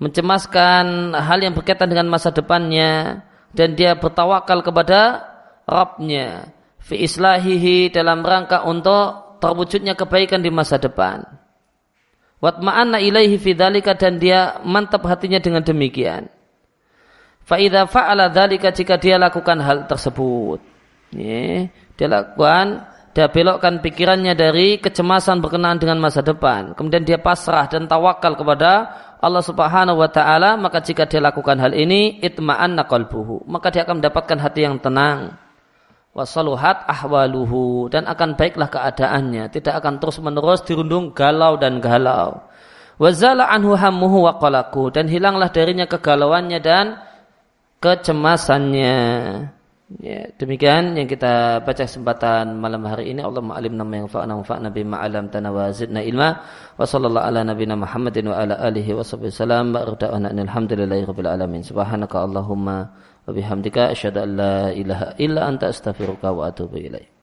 mencemaskan 0.00 1.12
hal 1.12 1.38
yang 1.44 1.52
berkaitan 1.52 1.92
dengan 1.92 2.08
masa 2.08 2.32
depannya 2.32 3.20
dan 3.52 3.76
dia 3.76 3.92
bertawakal 3.92 4.64
kepada 4.64 5.20
Rabbnya 5.68 6.48
fi 6.80 6.96
islahihi 7.04 7.92
dalam 7.92 8.24
rangka 8.24 8.64
untuk 8.64 9.36
terwujudnya 9.44 9.92
kebaikan 9.92 10.40
di 10.40 10.48
masa 10.48 10.80
depan. 10.80 11.28
Wat 12.40 12.58
ma'anna 12.58 12.98
ilaihi 12.98 13.36
fi 13.36 13.52
dan 13.52 14.16
dia 14.16 14.64
mantap 14.64 15.04
hatinya 15.06 15.38
dengan 15.38 15.62
demikian. 15.62 16.26
Fa 17.44 17.60
idza 17.60 17.84
fa'ala 17.86 18.32
dzalika 18.32 18.72
jika 18.74 18.96
dia 18.96 19.20
lakukan 19.20 19.60
hal 19.60 19.86
tersebut. 19.86 20.58
Ya, 21.12 21.68
dia 21.94 22.08
lakukan 22.08 22.82
dia 23.12 23.28
belokkan 23.28 23.84
pikirannya 23.84 24.32
dari 24.32 24.80
kecemasan 24.80 25.44
berkenaan 25.44 25.76
dengan 25.76 26.00
masa 26.00 26.24
depan. 26.24 26.72
Kemudian 26.72 27.04
dia 27.04 27.20
pasrah 27.20 27.68
dan 27.68 27.84
tawakal 27.84 28.32
kepada 28.40 28.88
Allah 29.20 29.44
Subhanahu 29.44 30.00
wa 30.00 30.08
taala, 30.08 30.56
maka 30.56 30.80
jika 30.80 31.04
dia 31.04 31.20
lakukan 31.20 31.60
hal 31.60 31.76
ini, 31.76 32.18
itma'anna 32.24 32.88
qalbuhu, 32.88 33.46
maka 33.46 33.70
dia 33.70 33.84
akan 33.84 34.00
mendapatkan 34.00 34.38
hati 34.40 34.64
yang 34.64 34.80
tenang. 34.80 35.36
Wasaluhat 36.12 36.88
ahwaluhu 36.88 37.88
dan 37.92 38.04
akan 38.08 38.34
baiklah 38.36 38.68
keadaannya, 38.68 39.48
tidak 39.52 39.80
akan 39.80 40.00
terus-menerus 40.00 40.64
dirundung 40.64 41.12
galau 41.12 41.56
dan 41.60 41.80
galau. 41.80 42.48
Wazala 43.00 43.48
anhu 43.48 43.72
hammuhu 43.72 44.28
wa 44.28 44.36
qalaku 44.36 44.92
dan 44.92 45.08
hilanglah 45.08 45.48
darinya 45.48 45.88
kegalauannya 45.88 46.60
dan 46.60 47.00
kecemasannya. 47.80 48.98
Ya, 50.00 50.32
demikian 50.40 50.96
yang 50.96 51.04
kita 51.04 51.60
baca 51.60 51.84
kesempatan 51.84 52.56
malam 52.56 52.88
hari 52.88 53.12
ini. 53.12 53.20
Allah 53.20 53.44
ma'alim 53.44 53.76
nama 53.76 53.92
yang 53.92 54.08
fa'na 54.08 54.40
wa 54.40 54.44
fa'na 54.46 54.72
bima 54.72 55.04
alam 55.04 55.28
tanawa 55.28 55.68
zidna 55.68 56.00
ilma. 56.00 56.40
Wa 56.80 56.88
sallallahu 56.88 57.20
ala 57.20 57.44
nabina 57.44 57.76
Muhammadin 57.76 58.32
wa 58.32 58.40
ala 58.40 58.56
alihi 58.56 58.96
wa 58.96 59.04
sahbihi 59.04 59.28
salam. 59.28 59.76
Ba'rda'ana 59.76 60.32
alhamdulillahi 60.32 61.04
rabbil 61.04 61.28
alamin. 61.28 61.60
Subhanaka 61.60 62.24
Allahumma 62.24 62.88
wa 62.88 63.28
bihamdika 63.28 63.92
asyhadu 63.92 64.24
an 64.24 64.30
la 64.40 64.56
ilaha 64.72 65.12
illa 65.20 65.50
anta 65.50 65.68
astaghfiruka 65.68 66.32
wa 66.32 66.48
atubu 66.48 66.80
ilaih. 66.80 67.12